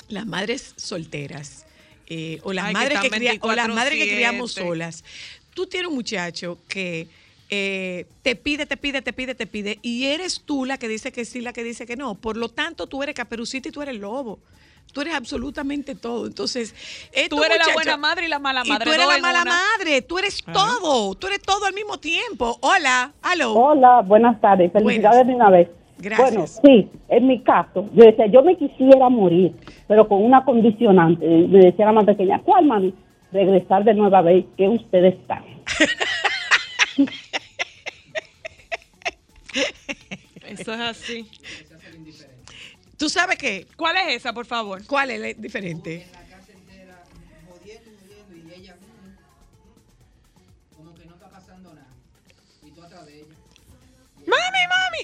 [0.08, 1.61] las madres solteras,
[2.08, 4.16] eh, o las Ay, madres que, cría- o las madres que 24/7.
[4.16, 5.04] criamos solas.
[5.54, 7.08] Tú tienes un muchacho que
[7.50, 11.12] eh, te pide, te pide, te pide, te pide, y eres tú la que dice
[11.12, 12.16] que sí, la que dice que no.
[12.16, 14.40] Por lo tanto, tú eres caperucita y tú eres lobo.
[14.94, 16.28] Tú eres absolutamente todo.
[16.28, 16.74] Entonces,
[17.14, 18.86] estos Tú eres la buena madre y la mala y madre.
[18.86, 19.52] tú eres la mala una.
[19.54, 20.60] madre, tú eres Claro.
[20.80, 22.58] todo, tú eres todo al mismo tiempo.
[22.62, 23.54] Hola, aló.
[23.54, 24.72] Hola, buenas tardes.
[24.74, 25.70] Felicidades de una vez.
[26.02, 26.32] Gracias.
[26.32, 29.54] Bueno, sí, en mi caso, yo decía, yo me quisiera morir,
[29.88, 31.26] pero con una condicionante.
[31.26, 32.94] Me decía la más pequeña, ¿cuál, mami?
[33.32, 35.44] Regresar de nueva vez que ustedes están.
[40.48, 41.30] Eso es así.
[42.98, 43.68] ¿Tú sabes qué?
[43.78, 44.86] ¿Cuál es esa, por favor?
[44.86, 46.06] ¿Cuál es la diferente?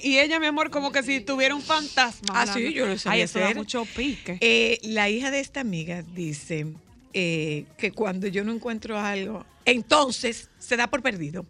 [0.04, 2.34] Y ella, mi amor, como que si tuviera un fantasma.
[2.34, 2.60] Ah, hablando.
[2.60, 4.38] sí, yo lo Ay, sabía eso da mucho pique.
[4.42, 6.68] Eh, la hija de esta amiga dice
[7.14, 11.46] eh, que cuando yo no encuentro algo, entonces se da por perdido.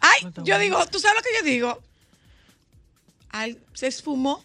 [0.00, 1.82] Ay, yo digo, ¿tú sabes lo que yo digo?
[3.30, 4.44] Al- se esfumó.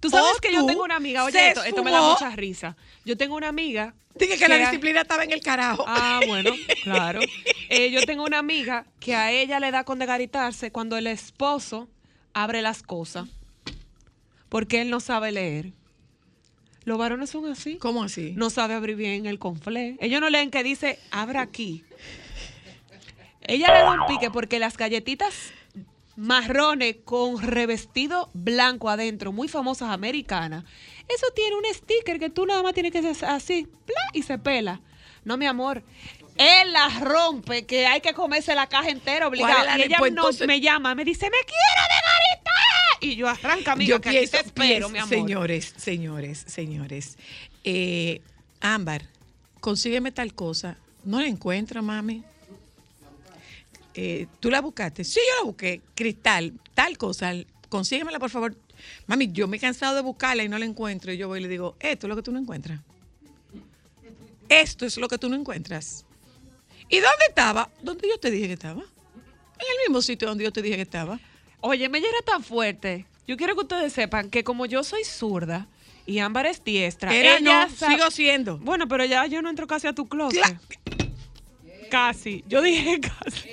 [0.00, 2.76] Tú sabes O que yo tengo una amiga, oye, esto, esto me da mucha risa.
[3.04, 3.94] Yo tengo una amiga.
[4.14, 5.84] Dije que la disciplina estaba en el carajo.
[5.86, 6.50] Ah, bueno,
[6.84, 7.20] claro.
[7.68, 11.88] Eh, yo tengo una amiga que a ella le da con degaritarse cuando el esposo
[12.32, 13.28] abre las cosas.
[14.48, 15.72] Porque él no sabe leer.
[16.84, 17.76] Los varones son así.
[17.78, 18.34] ¿Cómo así?
[18.36, 19.96] No sabe abrir bien el conflé.
[20.00, 21.84] Ellos no leen que dice, abra aquí.
[23.46, 25.52] Ella le da un pique porque las galletitas
[26.16, 30.64] marrones con revestido blanco adentro, muy famosas americanas,
[31.08, 33.94] eso tiene un sticker que tú nada más tienes que hacer así, ¡pla!
[34.12, 34.80] y se pela.
[35.24, 35.82] No, mi amor.
[36.36, 39.78] Él la rompe, que hay que comerse la caja entera ¿Cuál es obligada.
[39.78, 42.50] Y ella pues, no- entonces- me llama, me dice, me quiero de garita.
[43.00, 45.08] Y yo arranca, amiga, Yo que aquí pienso, te espero, pienso, mi amor.
[45.10, 47.18] señores, señores, señores.
[47.64, 48.20] Eh,
[48.60, 49.02] Ámbar,
[49.60, 50.76] consígueme tal cosa.
[51.04, 52.24] No la encuentro, mami.
[53.94, 55.04] Eh, ¿Tú la buscaste?
[55.04, 55.80] Sí, yo la busqué.
[55.94, 57.32] Cristal, tal cosa.
[57.68, 58.56] Consíguemela, por favor.
[59.06, 61.12] Mami, yo me he cansado de buscarla y no la encuentro.
[61.12, 62.80] Y yo voy y le digo, esto es lo que tú no encuentras.
[64.48, 66.04] Esto es lo que tú no encuentras.
[66.88, 67.70] ¿Y dónde estaba?
[67.82, 68.82] ¿Dónde yo te dije que estaba?
[68.82, 71.18] En el mismo sitio donde yo te dije que estaba.
[71.60, 73.06] Oye, me era tan fuerte.
[73.26, 75.66] Yo quiero que ustedes sepan que como yo soy zurda
[76.06, 78.58] y Ámbar es diestra, Era ella no, sigo siendo.
[78.58, 80.58] Bueno, pero ya yo no entro casi a tu closet.
[81.90, 82.44] Casi.
[82.46, 83.48] Yo dije casi.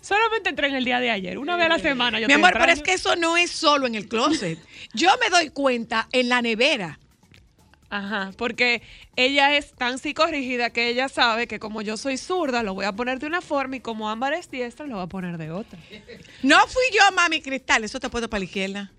[0.00, 2.20] Solamente entré en el día de ayer, una vez a la semana.
[2.20, 4.58] Yo Mi amor, pero es que eso no es solo en el closet.
[4.94, 6.98] Yo me doy cuenta en la nevera.
[7.90, 8.82] Ajá, porque
[9.16, 12.92] ella es tan psicorrígida que ella sabe que como yo soy zurda, lo voy a
[12.92, 15.76] poner de una forma y como Ámbar es diestra, lo va a poner de otra.
[16.42, 17.82] No fui yo, mami Cristal.
[17.82, 18.92] Eso te puesto para la izquierda.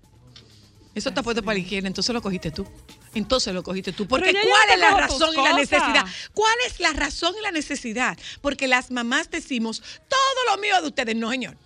[0.94, 1.88] Eso te puesto para la izquierda.
[1.88, 2.66] Entonces lo cogiste tú.
[3.14, 4.06] Entonces lo cogiste tú.
[4.06, 6.06] Porque ¿cuál es la razón y la necesidad?
[6.32, 8.18] ¿Cuál es la razón y la necesidad?
[8.40, 11.16] Porque las mamás decimos, todo lo mío es de ustedes.
[11.16, 11.56] No, señor.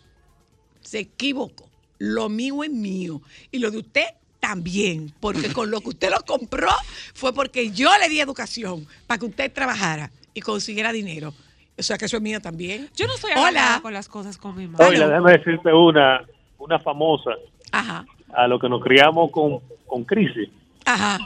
[0.80, 1.68] Se equivocó.
[1.98, 3.22] Lo mío es mío.
[3.50, 4.06] Y lo de usted
[4.40, 5.12] también.
[5.20, 6.70] Porque con lo que usted lo compró
[7.14, 11.32] fue porque yo le di educación para que usted trabajara y consiguiera dinero.
[11.78, 12.88] O sea que eso es mío también.
[12.96, 13.80] Yo no soy Hola.
[13.82, 14.86] con las cosas con mi madre.
[14.86, 16.24] Oye, déjame decirte una,
[16.58, 17.30] una famosa,
[17.72, 18.06] Ajá.
[18.32, 20.48] a lo que nos criamos con, con crisis.
[20.86, 21.18] Ajá.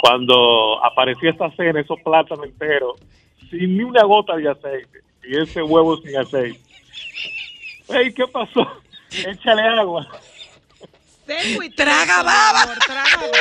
[0.00, 3.00] Cuando aparecía esta cena, esos plátanos enteros,
[3.50, 6.60] sin ni una gota de aceite, y ese huevo sin aceite.
[7.88, 8.66] Ey, ¿qué pasó?
[9.10, 10.06] Échale agua.
[11.26, 12.62] Seco y Traga baba.
[12.62, 13.32] amor, traga baba.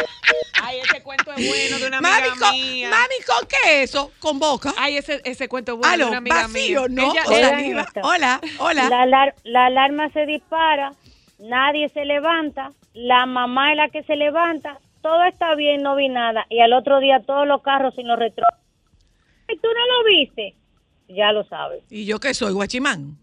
[0.64, 2.90] Ay, ese cuento es bueno de una amiga Mami, con, mía.
[2.90, 4.12] mami, ¿con qué es eso?
[4.20, 4.74] ¿Con boca?
[4.78, 7.06] Ay, ese, ese cuento es bueno Aló, de una amiga vacío, mía.
[7.06, 7.14] ¿no?
[7.34, 8.90] Ella- iba- hola, hola.
[8.90, 10.92] La, alar- la alarma se dispara,
[11.40, 16.10] nadie se levanta, la mamá es la que se levanta, todo está bien, no vi
[16.10, 16.46] nada.
[16.50, 18.46] Y al otro día todos los carros sin los retro.
[19.50, 20.56] ¿Y tú no lo viste?
[21.10, 21.84] Ya lo sabes.
[21.90, 23.18] ¿Y yo qué soy, guachimán?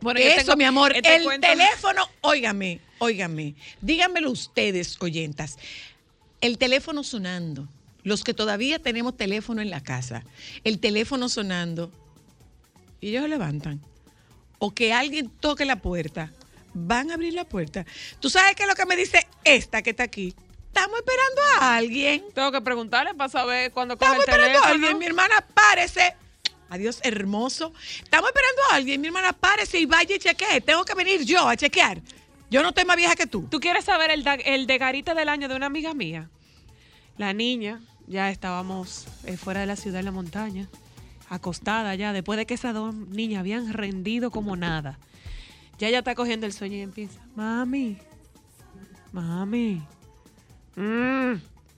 [0.00, 5.58] Bueno, yo Eso, tengo- mi amor, este el cuento- teléfono, óigame, óigame, díganmelo ustedes, oyentas,
[6.40, 7.68] el teléfono sonando,
[8.02, 10.24] los que todavía tenemos teléfono en la casa,
[10.64, 11.92] el teléfono sonando,
[13.00, 13.80] y ellos se levantan,
[14.58, 16.32] o que alguien toque la puerta,
[16.74, 17.84] van a abrir la puerta.
[18.18, 20.34] ¿Tú sabes qué es lo que me dice esta que está aquí?
[20.66, 22.24] Estamos esperando a alguien.
[22.34, 26.14] Tengo que preguntarle para saber cuándo coge Estamos el esperando a alguien, mi hermana, párese.
[26.68, 27.72] Adiós, hermoso.
[28.02, 30.60] Estamos esperando a alguien, mi hermana, párese y vaya y chequee.
[30.60, 32.00] Tengo que venir yo a chequear.
[32.50, 33.46] Yo no estoy más vieja que tú.
[33.50, 36.30] ¿Tú quieres saber el de garita del año de una amiga mía?
[37.16, 40.68] La niña, ya estábamos eh, fuera de la ciudad en la montaña,
[41.28, 44.98] acostada ya, después de que esas dos niñas habían rendido como nada.
[45.80, 47.96] Ya ella está cogiendo el sueño y empieza, mami,
[49.12, 49.82] mami,
[50.76, 51.32] mm,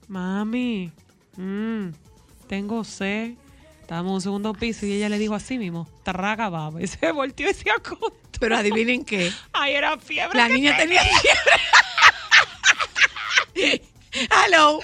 [0.09, 0.91] mami,
[1.37, 1.91] mm,
[2.49, 3.35] tengo sed.
[3.81, 6.83] Estábamos en un segundo piso y ella le dijo así mismo, traga baba.
[6.83, 8.13] Y se volteó y se acostó.
[8.41, 9.31] Pero adivinen qué.
[9.53, 10.37] Ay, era fiebre.
[10.37, 11.05] La niña tenía
[13.55, 13.83] fiebre.
[14.45, 14.81] Hello.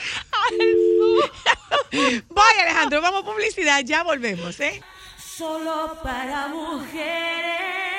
[2.28, 3.82] Voy, Alejandro, vamos a publicidad.
[3.84, 4.80] Ya volvemos, ¿eh?
[5.18, 7.97] Solo para mujeres.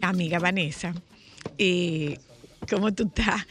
[0.00, 0.94] Amiga Vanessa,
[1.58, 2.18] eh,
[2.70, 3.46] ¿cómo tú estás?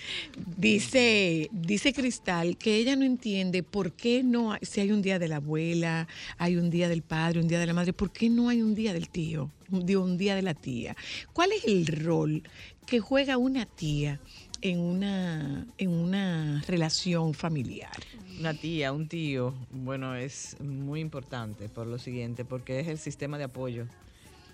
[0.58, 5.28] Dice, dice Cristal que ella no entiende por qué no, si hay un día de
[5.28, 6.08] la abuela,
[6.40, 8.74] hay un día del padre, un día de la madre, ¿por qué no hay un
[8.74, 10.96] día del tío, un un día de la tía?
[11.32, 12.42] ¿Cuál es el rol
[12.88, 14.20] que juega una tía
[14.62, 17.92] en una, en una relación familiar?
[18.40, 23.38] Una tía, un tío, bueno, es muy importante por lo siguiente, porque es el sistema
[23.38, 23.88] de apoyo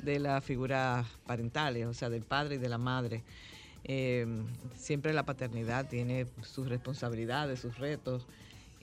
[0.01, 3.23] de las figuras parentales, o sea, del padre y de la madre.
[3.85, 4.25] Eh,
[4.75, 8.25] siempre la paternidad tiene sus responsabilidades, sus retos,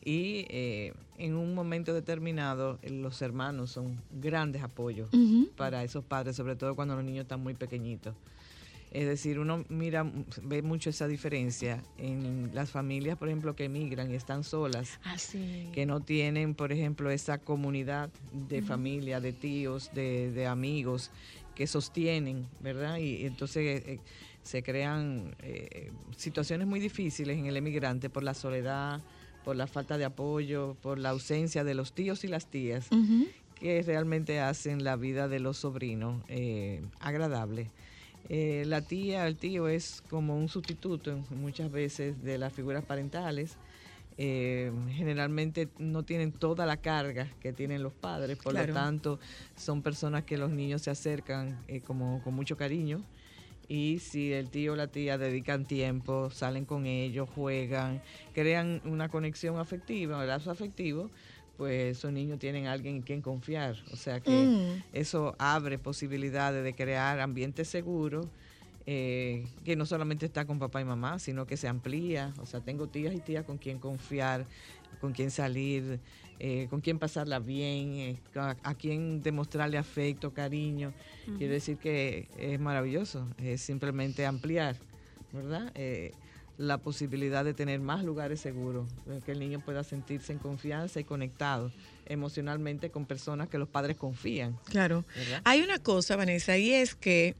[0.03, 5.11] y eh, en un momento determinado los hermanos son grandes apoyos
[5.57, 8.14] para esos padres, sobre todo cuando los niños están muy pequeñitos.
[8.91, 10.05] Es decir, uno mira,
[10.43, 14.99] ve mucho esa diferencia en las familias, por ejemplo, que emigran y están solas,
[15.72, 21.11] que no tienen, por ejemplo, esa comunidad de familia, de tíos, de, de amigos
[21.55, 22.99] que sostienen, ¿verdad?
[22.99, 24.01] Y, y entonces eh,
[24.43, 29.01] se crean eh, situaciones muy difíciles en el emigrante por la soledad,
[29.45, 32.88] por la falta de apoyo, por la ausencia de los tíos y las tías
[33.55, 37.70] que realmente hacen la vida de los sobrinos eh, agradable.
[38.29, 43.57] Eh, la tía, el tío es como un sustituto muchas veces de las figuras parentales.
[44.16, 48.68] Eh, generalmente no tienen toda la carga que tienen los padres, por Claro.
[48.68, 49.18] lo tanto
[49.57, 53.03] son personas que los niños se acercan eh, como con mucho cariño
[53.66, 58.03] y si el tío o la tía dedican tiempo, salen con ellos, juegan,
[58.35, 61.09] crean una conexión afectiva, un lazo afectivo,
[61.61, 63.77] pues esos niños tienen a alguien en quien confiar.
[63.91, 64.83] O sea que Mm.
[64.93, 68.29] eso abre posibilidades de crear ambientes seguros,
[68.87, 72.33] eh, que no solamente está con papá y mamá, sino que se amplía.
[72.39, 74.47] O sea, tengo tías y tías con quien confiar,
[75.01, 76.01] con quien salir,
[76.39, 80.95] eh, con quien pasarla bien, eh, a, a quien demostrarle afecto, cariño.
[81.27, 81.37] Ujú.
[81.37, 84.77] Quiere decir que es maravilloso, es simplemente ampliar,
[85.31, 85.71] ¿verdad?
[86.61, 88.87] La posibilidad de tener más lugares seguros,
[89.25, 91.73] que el niño pueda sentirse en confianza y conectado
[92.05, 94.59] emocionalmente con personas que los padres confían.
[94.67, 95.07] Claro.
[95.17, 95.41] ¿verdad?
[95.45, 97.35] Hay una cosa, Vanessa, y es que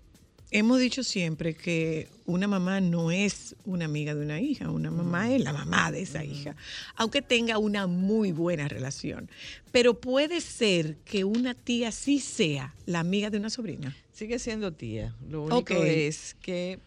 [0.51, 5.31] hemos dicho siempre que una mamá no es una amiga de una hija, una mamá
[5.31, 6.57] es la mamá de esa hija,
[6.97, 9.31] aunque tenga una muy buena relación.
[9.71, 13.95] Pero puede ser que una tía sí sea la amiga de una sobrina.
[14.13, 15.15] Sigue siendo tía.
[15.29, 16.79] Lo único es que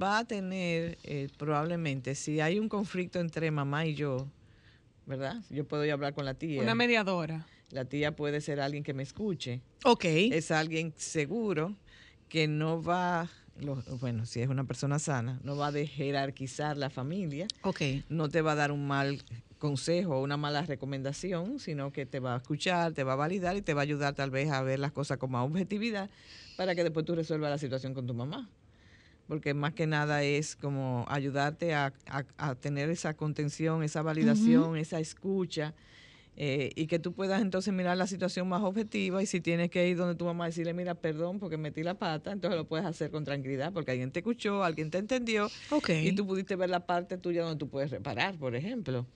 [0.00, 4.28] va a tener eh, probablemente, si hay un conflicto entre mamá y yo,
[5.06, 5.42] ¿verdad?
[5.50, 6.62] Yo puedo ir a hablar con la tía.
[6.62, 7.46] Una mediadora.
[7.70, 9.60] La tía puede ser alguien que me escuche.
[9.84, 10.04] Ok.
[10.04, 11.74] Es alguien seguro
[12.28, 13.28] que no va,
[14.00, 17.46] bueno, si es una persona sana, no va a de jerarquizar la familia.
[17.62, 17.80] Ok.
[18.08, 19.22] No te va a dar un mal
[19.58, 23.56] consejo o una mala recomendación, sino que te va a escuchar, te va a validar
[23.56, 26.10] y te va a ayudar tal vez a ver las cosas con más objetividad
[26.56, 28.48] para que después tú resuelvas la situación con tu mamá.
[29.26, 34.76] Porque más que nada es como ayudarte a, a- a tener esa contención, esa validación,
[34.76, 35.74] esa escucha,
[36.36, 39.86] eh, y que tú puedas entonces mirar la situación más objetiva y si tienes que
[39.88, 43.10] ir donde tu mamá decirle, mira, perdón porque metí la pata, entonces lo puedes hacer
[43.12, 45.52] con tranquilidad porque alguien te escuchó, alguien te entendió
[46.08, 49.06] y tú pudiste ver la parte tuya donde tú puedes reparar, por ejemplo.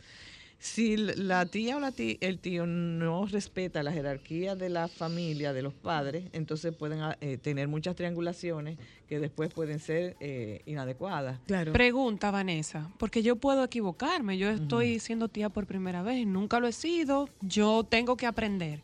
[0.61, 5.53] Si la tía o la ti- el tío no respeta la jerarquía de la familia,
[5.53, 8.77] de los padres, entonces pueden ah, eh, tener muchas triangulaciones
[9.09, 11.39] que después pueden ser eh, inadecuadas.
[11.47, 11.73] Claro.
[11.73, 14.37] Pregunta, Vanessa, porque yo puedo equivocarme.
[14.37, 17.29] Yo estoy siendo tía por primera vez, nunca lo he sido.
[17.41, 18.81] Yo tengo que aprender.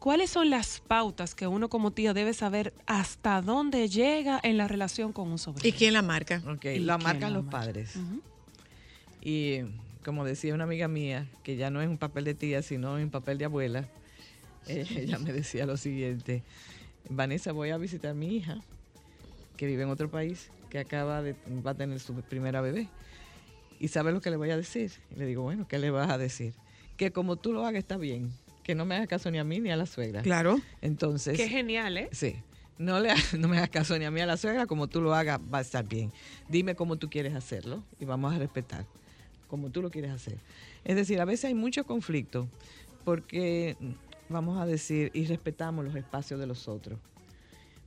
[0.00, 4.66] ¿Cuáles son las pautas que uno como tía debe saber hasta dónde llega en la
[4.66, 5.68] relación con un sobrino?
[5.68, 6.42] ¿Y quién la marca?
[6.48, 7.58] Ok, ¿Y la marcan la los marca?
[7.58, 7.94] padres.
[9.24, 9.60] Y
[10.04, 13.10] como decía una amiga mía, que ya no es un papel de tía, sino en
[13.10, 13.88] papel de abuela,
[14.66, 16.42] eh, ella me decía lo siguiente,
[17.08, 18.60] Vanessa, voy a visitar a mi hija,
[19.56, 21.34] que vive en otro país, que acaba de,
[21.64, 22.88] va a tener su primera bebé.
[23.78, 24.92] ¿Y sabes lo que le voy a decir?
[25.14, 26.54] Y le digo, bueno, ¿qué le vas a decir?
[26.96, 28.32] Que como tú lo hagas está bien,
[28.62, 30.22] que no me hagas caso ni a mí ni a la suegra.
[30.22, 30.60] Claro.
[30.80, 31.36] Entonces...
[31.36, 32.08] Qué genial, ¿eh?
[32.12, 32.36] Sí.
[32.78, 35.00] No, le, no me hagas caso ni a mí ni a la suegra, como tú
[35.00, 36.12] lo hagas va a estar bien.
[36.48, 38.86] Dime cómo tú quieres hacerlo y vamos a respetar
[39.52, 40.38] como tú lo quieres hacer.
[40.82, 42.48] Es decir, a veces hay mucho conflicto
[43.04, 43.76] porque,
[44.30, 46.98] vamos a decir, y respetamos los espacios de los otros.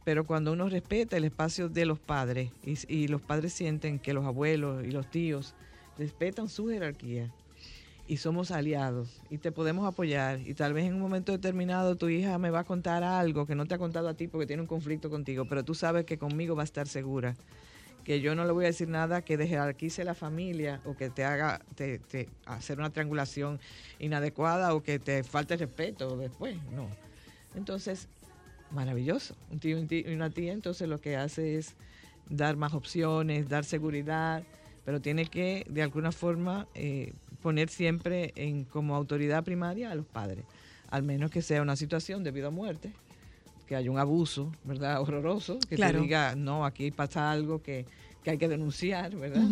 [0.03, 4.13] Pero cuando uno respeta el espacio de los padres y, y los padres sienten que
[4.13, 5.55] los abuelos y los tíos
[5.97, 7.33] respetan su jerarquía
[8.07, 12.09] y somos aliados y te podemos apoyar y tal vez en un momento determinado tu
[12.09, 14.61] hija me va a contar algo que no te ha contado a ti porque tiene
[14.61, 17.35] un conflicto contigo, pero tú sabes que conmigo va a estar segura,
[18.05, 21.09] que yo no le voy a decir nada que de jerarquice la familia o que
[21.09, 21.99] te haga te,
[22.45, 23.59] hacer una triangulación
[23.99, 26.87] inadecuada o que te falte respeto después, no.
[27.55, 28.07] Entonces,
[28.71, 29.35] maravilloso.
[29.49, 31.75] Un tío y una tía entonces lo que hace es
[32.29, 34.43] dar más opciones, dar seguridad,
[34.85, 40.05] pero tiene que de alguna forma eh, poner siempre en como autoridad primaria a los
[40.05, 40.45] padres,
[40.89, 42.93] al menos que sea una situación debido a muerte,
[43.67, 45.01] que haya un abuso, ¿verdad?
[45.01, 45.99] Horroroso, que Claro.
[45.99, 47.85] te diga, no, aquí pasa algo que,
[48.23, 49.43] que hay que denunciar, ¿verdad?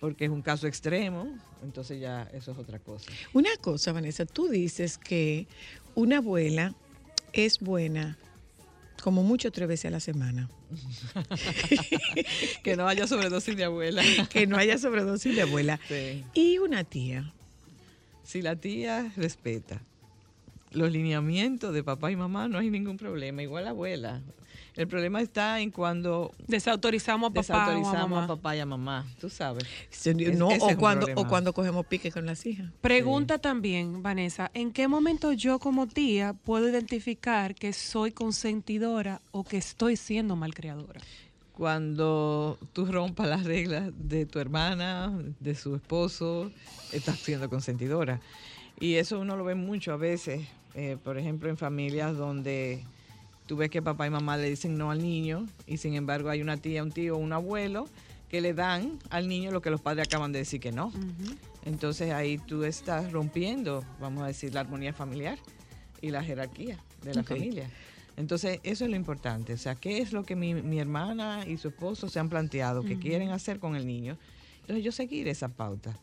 [0.00, 1.28] Porque es un caso extremo,
[1.62, 3.10] entonces ya eso es otra cosa.
[3.32, 5.46] Una cosa, Vanessa, tú dices que
[5.94, 6.74] una abuela
[7.32, 8.18] es buena
[9.02, 10.48] como mucho tres veces a la semana.
[12.62, 14.02] que no haya sobredosis de abuela.
[14.30, 15.78] que no haya sobredosis de abuela.
[15.88, 16.24] Sí.
[16.34, 17.32] Y una tía.
[18.22, 19.80] Si la tía respeta
[20.74, 23.42] los lineamientos de papá y mamá, no hay ningún problema.
[23.42, 24.22] Igual la abuela.
[24.76, 28.24] El problema está en cuando desautorizamos a papá o a desautorizamos mamá.
[28.24, 29.06] a papá y a mamá.
[29.20, 29.64] Tú sabes.
[30.36, 32.72] No, o, cuando, o cuando cogemos pique con las hijas.
[32.80, 39.44] Pregunta también, Vanessa, ¿en qué momento yo como tía puedo identificar que soy consentidora o
[39.44, 41.00] que estoy siendo malcriadora?
[41.52, 46.50] Cuando tú rompas las reglas de tu hermana, de su esposo,
[46.90, 48.20] estás siendo consentidora.
[48.80, 52.82] Y eso uno lo ve mucho a veces, eh, por ejemplo, en familias donde
[53.46, 56.40] tú ves que papá y mamá le dicen no al niño y sin embargo hay
[56.40, 57.86] una tía, un tío, un abuelo
[58.28, 60.92] que le dan al niño lo que los padres acaban de decir que no.
[61.64, 65.38] Entonces ahí tú estás rompiendo, vamos a decir, la armonía familiar
[66.00, 67.70] y la jerarquía de la familia.
[68.16, 69.54] Entonces, eso es lo importante.
[69.54, 72.84] O sea, ¿qué es lo que mi, mi hermana y su esposo se han planteado
[72.84, 74.16] que quieren hacer con el niño?
[74.60, 75.96] Entonces, yo seguir esa pauta,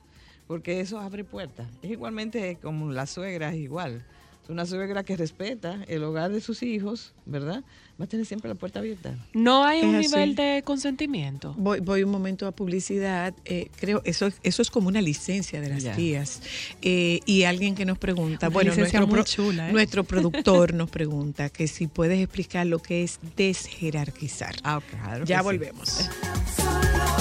[0.52, 1.66] porque eso abre puertas.
[1.82, 4.04] Es igualmente como la suegra, es igual.
[4.50, 7.64] Una suegra que respeta el hogar de sus hijos, ¿verdad?
[7.98, 9.16] Va a tener siempre la puerta abierta.
[9.34, 10.10] ¿No hay un así.
[10.10, 11.54] nivel de consentimiento?
[11.58, 13.34] Voy, voy un momento a publicidad.
[13.46, 15.96] eh, creo eso eso es como una licencia de las Ya.
[15.96, 16.42] tías.
[16.82, 19.72] Eh, y alguien que nos pregunta, Una bueno, nuestro, pro- chula, ¿eh?
[19.72, 24.56] nuestro productor nos pregunta que si puedes explicar lo que es desjerarquizar.
[24.64, 25.24] Ah, claro.
[25.24, 25.60] Ya sí.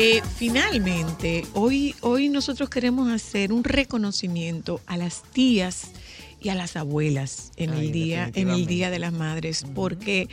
[0.00, 5.90] Eh, finalmente, hoy, hoy nosotros queremos hacer un reconocimiento a las tías
[6.40, 10.28] y a las abuelas en Ay, el día, en el día de las madres, porque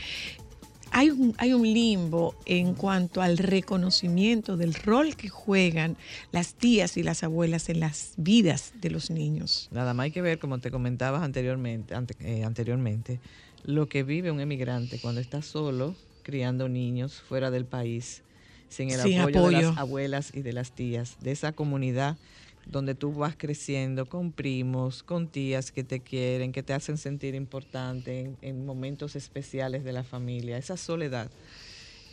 [0.91, 5.97] hay un, hay un limbo en cuanto al reconocimiento del rol que juegan
[6.32, 9.68] las tías y las abuelas en las vidas de los niños.
[9.72, 13.20] Nada más hay que ver, como te comentabas anteriormente, ante- eh, anteriormente,
[13.63, 18.22] lo que vive un emigrante cuando está solo criando niños fuera del país,
[18.70, 22.18] sin el Sin apoyo, de las abuelas y de las tías, de esa comunidad
[22.66, 27.36] donde tú vas creciendo con primos, con tías que te quieren, que te hacen sentir
[27.36, 30.57] importante en, en momentos especiales de la familia.
[30.57, 31.30] Esa soledad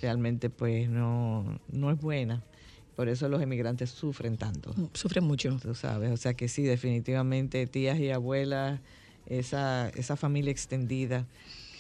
[0.03, 2.43] realmente pues no, no es buena.
[2.97, 4.75] Por eso los emigrantes sufren tanto.
[4.93, 5.59] Sufren mucho.
[5.63, 8.81] Tú sabes, o sea que sí, definitivamente tías y abuelas,
[9.27, 11.27] esa, esa familia extendida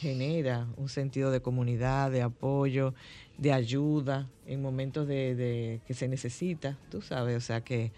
[0.03, 2.93] genera un sentido de comunidad, de apoyo,
[3.39, 7.93] de ayuda en momentos de, de que se necesita, tú sabes, o sea que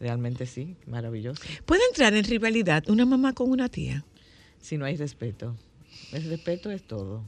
[0.00, 1.42] realmente sí, maravilloso.
[1.66, 4.02] ¿Puede entrar en rivalidad una mamá con una tía?
[4.60, 5.54] Si no hay respeto,
[6.12, 7.22] el respeto es todo.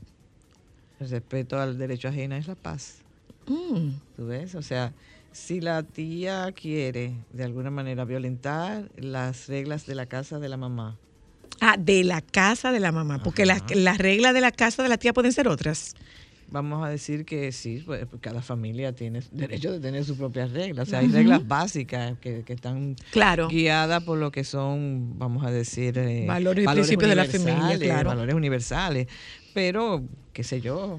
[1.01, 3.03] El respeto al derecho ajeno es la paz.
[3.47, 3.91] Mm.
[4.16, 4.55] ¿Tú ves?
[4.55, 4.95] O sea,
[5.33, 10.57] si la tía quiere de alguna manera violentar las reglas de la casa de la
[10.57, 10.99] mamá,
[11.67, 14.91] Ah, de la casa de la mamá, porque las, las reglas de la casa de
[14.91, 15.95] la tía pueden ser otras.
[16.49, 20.89] vamos a decir que sí, pues, cada familia tiene derecho de tener sus propias reglas.
[20.89, 23.49] O sea, hay reglas básicas que, que están Claro.
[23.49, 27.79] guiadas por lo que son, vamos a decir, eh, Valores y principios de la familia,
[27.79, 28.11] claro.
[28.11, 29.09] Valores universales.
[29.55, 30.03] Pero,
[30.35, 30.99] qué sé yo.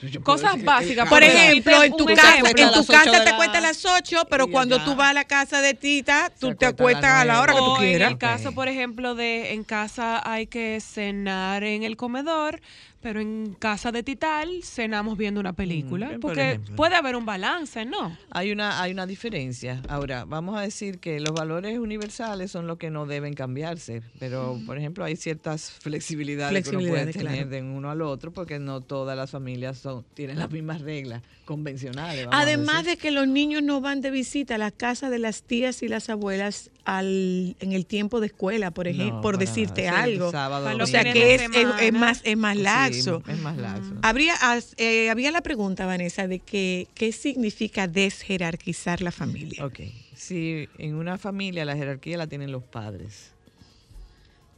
[0.00, 3.64] yo puedo Cosas decir- básicas, Por ejemplo, en tu casa, en tu casa te cuentan
[3.64, 7.04] a las 8, pero cuando tú vas a la casa de tita, tú te acuestas
[7.10, 8.06] a la hora que tú O quieras.
[8.06, 12.60] En el caso, por ejemplo, de en casa hay que cenar en el comedor,
[13.02, 16.06] pero en casa de Tital cenamos viendo una película.
[16.06, 18.16] Mm, por porque puede haber un balance, ¿no?
[18.30, 19.80] Hay una, hay una diferencia.
[19.88, 24.58] Ahora, vamos a decir que los valores universales son los que no deben cambiarse, pero,
[24.66, 27.48] por ejemplo, hay ciertas flexibilidades, que uno puede tener claro.
[27.50, 32.26] de uno al otro, porque no todas las familias son, tienen las mismas reglas convencionales.
[32.32, 35.82] Además de que los niños no van de visita a la casa de las tías
[35.82, 40.04] y las abuelas al, en el tiempo de escuela, por ejemplo, No, por decirte nada.
[40.06, 40.30] Sí, algo.
[40.30, 41.98] sábado, o sea que es, es- es semana.
[41.98, 43.22] más, es más Sí, laxo.
[43.28, 43.94] es más laxo.
[44.02, 49.64] Habría, as- eh, había la pregunta, Vanessa, de que qué significa desjerarquizar la familia.
[49.64, 49.80] Ok,
[50.14, 53.32] si en una familia la jerarquía la tienen los padres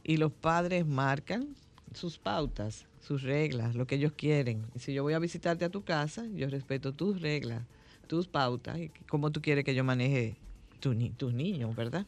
[0.03, 1.47] y los padres marcan
[1.93, 4.67] sus pautas, sus reglas, lo que ellos quieren.
[4.75, 7.63] Y si yo voy a visitarte a tu casa, yo respeto tus reglas,
[8.05, 10.35] tus pautas y cómo tú quieres que yo maneje
[10.79, 12.05] tu ni- tus niños, ¿verdad?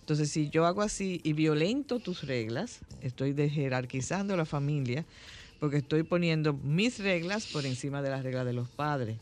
[0.00, 5.06] Entonces, si yo hago así y violento tus reglas, estoy jerarquizando la familia
[5.60, 9.18] porque estoy poniendo mis reglas por encima de las reglas de los padres.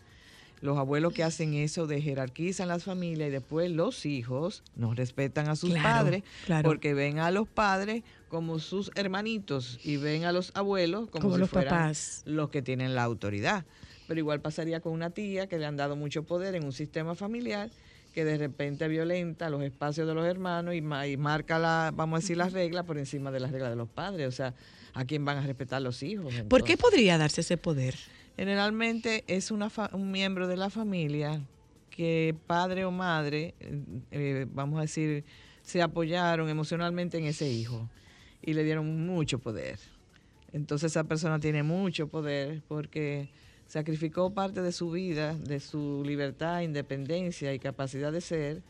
[0.60, 5.48] Los abuelos que hacen eso de jerarquizan las familias y después los hijos no respetan
[5.48, 6.68] a sus Claro, padres claro.
[6.68, 11.34] porque ven a los padres como sus hermanitos y ven a los abuelos como, Como
[11.36, 12.22] si los fueran papás.
[12.26, 13.64] los que tienen la autoridad.
[14.06, 17.14] Pero igual pasaría con una tía que le han dado mucho poder en un sistema
[17.14, 17.70] familiar
[18.12, 22.18] que de repente violenta los espacios de los hermanos y, ma- y marca la, vamos
[22.18, 24.26] a decir, las reglas por encima de las reglas de los padres.
[24.28, 24.52] O sea,
[24.94, 26.34] ¿a quién van a respetar los hijos?
[26.48, 27.94] ¿Por qué podría darse ese poder?
[28.36, 31.42] Generalmente es una fa- un miembro de la familia
[31.90, 35.24] que padre o madre, eh, eh, vamos a decir,
[35.62, 37.88] se apoyaron emocionalmente en ese hijo
[38.40, 39.78] y le dieron mucho poder.
[40.52, 43.28] Entonces esa persona tiene mucho poder porque
[43.66, 48.62] sacrificó parte de su vida, de su libertad, independencia y capacidad de ser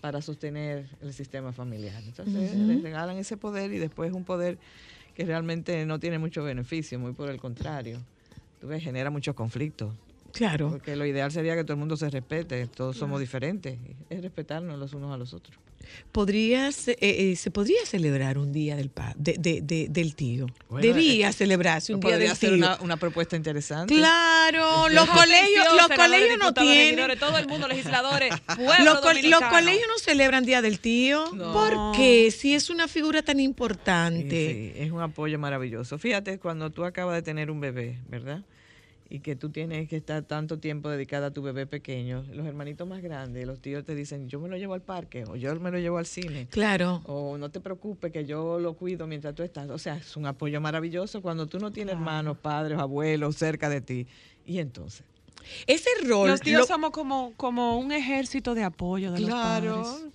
[0.00, 2.02] para sostener el sistema familiar.
[2.04, 2.64] Entonces Ujú.
[2.72, 4.58] le regalan ese poder y después un poder
[5.14, 8.04] que realmente no tiene mucho beneficio, muy por el contrario.
[8.80, 9.92] Genera muchos conflictos.
[10.32, 10.70] Claro.
[10.70, 13.78] Porque lo ideal sería que todo el mundo se respete, todos somos diferentes,
[14.10, 15.56] es respetarnos los unos a los otros.
[16.12, 20.46] Podrías, eh, eh, se podría celebrar un día del pa- de- de- de- del tío.
[20.68, 22.58] Bueno, Debía eh, celebrarse un día Podría del ser tío.
[22.58, 23.94] una, una propuesta interesante.
[23.94, 27.18] Claro, los colegios, los colegios no tienen.
[27.18, 28.30] todo el mundo, legisladores,
[28.84, 31.24] Los, co- los colegios no celebran Día del Tío.
[31.52, 32.30] ¿Por qué?
[32.30, 34.72] Si es una figura tan importante.
[34.74, 35.98] Sí, es un apoyo maravilloso.
[35.98, 38.42] Fíjate, cuando tú acabas de tener un bebé, ¿verdad?
[39.14, 42.88] Y que tú tienes que estar tanto tiempo dedicada a tu bebé pequeño, los hermanitos
[42.88, 45.70] más grandes, los tíos te dicen, yo me lo llevo al parque o yo me
[45.70, 46.48] lo llevo al cine.
[46.50, 47.00] Claro.
[47.06, 49.70] O no te preocupes que yo lo cuido mientras tú estás.
[49.70, 53.80] O sea, es un apoyo maravilloso cuando tú no tienes hermanos, padres, abuelos cerca de
[53.80, 54.06] ti.
[54.46, 55.04] Y entonces.
[55.68, 56.28] Ese rol.
[56.30, 59.76] Los tíos lo- somos como, como un ejército de apoyo de Claro.
[59.76, 60.12] los padres.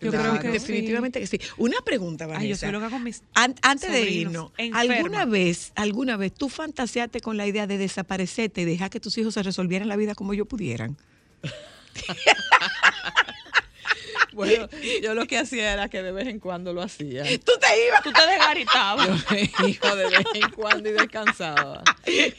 [0.00, 1.40] Yo Claro, creo que definitivamente que sí.
[1.56, 2.42] Una pregunta, Vanessa.
[2.42, 4.94] Ay, yo soy loca con mis An- antes de irnos, Enferma.
[4.94, 9.18] ¿alguna vez, alguna vez tú fantaseaste con la idea de desaparecerte y dejar que tus
[9.18, 10.96] hijos se resolvieran la vida como ellos pudieran?
[14.32, 14.68] Bueno,
[15.02, 17.24] yo lo que hacía era que de vez en cuando lo hacía.
[17.24, 18.02] Tú te ibas.
[18.02, 19.06] Tú te desgaritabas.
[19.06, 21.82] Yo me iba de vez en cuando y descansaba.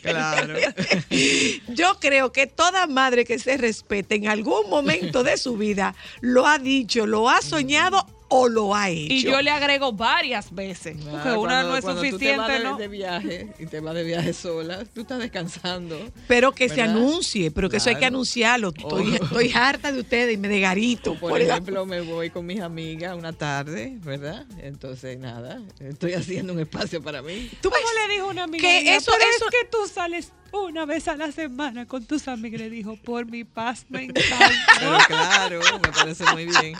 [0.01, 0.55] Claro.
[1.67, 6.47] Yo creo que toda madre que se respete en algún momento de su vida lo
[6.47, 9.13] ha dicho, lo ha soñado o lo ha hecho.
[9.13, 10.97] Y yo le agrego varias veces.
[11.03, 12.77] Porque una no es cuando tú te vas suficiente, de, ¿no?
[12.77, 15.99] de viaje y te vas de viaje sola, tú estás descansando.
[16.27, 18.69] Pero que se anuncie, pero que eso hay que anunciarlo.
[18.75, 19.23] Estoy, Oh.
[19.23, 21.15] estoy harta de ustedes y me desgarito.
[21.19, 24.45] Por Por ejemplo, me voy con mis amigas una tarde, ¿verdad?
[24.61, 27.49] Entonces, nada, estoy haciendo un espacio para mí.
[27.61, 28.61] ¿Tú ¿Cómo le dijo una amiga?
[28.61, 32.61] que eso- eso- es que tú sales una vez a la semana con tus amigas.
[32.61, 34.23] Le dijo, por mi paz mental.
[34.79, 36.75] Pero claro, me parece muy bien.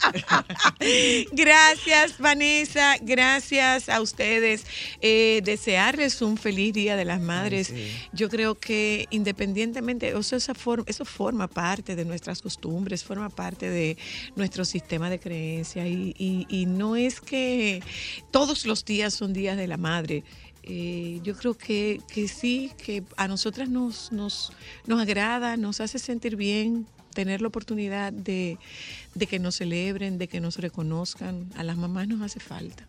[1.31, 2.95] Gracias, Vanessa.
[3.01, 4.65] Gracias a ustedes.
[5.01, 7.73] Eh, desearles un feliz Día de las Madres.
[8.13, 13.29] Yo creo que independientemente, o sea, esa forma, eso forma parte de nuestras costumbres, forma
[13.29, 13.97] parte de
[14.35, 15.87] nuestro sistema de creencias.
[15.87, 17.81] Y, y- y no es que
[18.31, 20.23] todos los días son días de la madre.
[20.71, 24.51] Eh, yo creo que, que sí, que a nosotras nos, nos,
[24.85, 28.59] nos agrada, nos hace sentir bien tener la oportunidad de,
[29.15, 31.49] de que nos celebren, de que nos reconozcan.
[31.55, 32.85] A las mamás nos hace falta.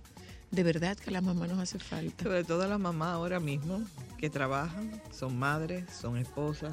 [0.50, 2.22] De verdad que a las mamás nos hace falta.
[2.24, 3.82] Sobre todo a las mamás ahora mismo
[4.18, 6.72] que trabajan, son madres, son esposas,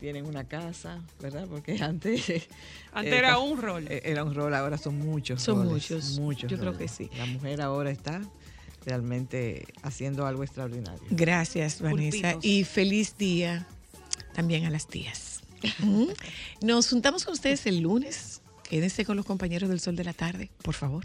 [0.00, 1.46] tienen una casa, ¿verdad?
[1.48, 2.26] Porque antes...
[2.92, 3.86] Antes eh, era un rol.
[3.88, 5.40] eh, Era un rol, ahora son muchos.
[5.42, 6.50] Son roles, muchos, Muchos.
[6.50, 7.08] yo creo que sí.
[7.16, 8.20] La mujer ahora está
[8.86, 11.02] realmente haciendo algo extraordinario.
[11.10, 12.32] Gracias, Vanessa.
[12.32, 12.44] Pulpitos.
[12.44, 13.66] Y feliz día
[14.34, 15.40] también a las tías.
[16.62, 18.40] Nos juntamos con ustedes el lunes.
[18.62, 21.04] Quédense con los compañeros del Sol de la Tarde, por favor.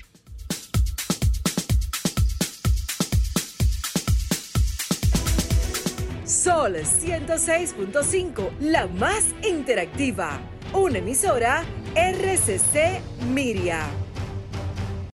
[6.26, 10.40] Sol 106.5, la más interactiva.
[10.74, 11.64] Una emisora
[11.96, 13.02] RCC
[13.34, 13.86] Miria.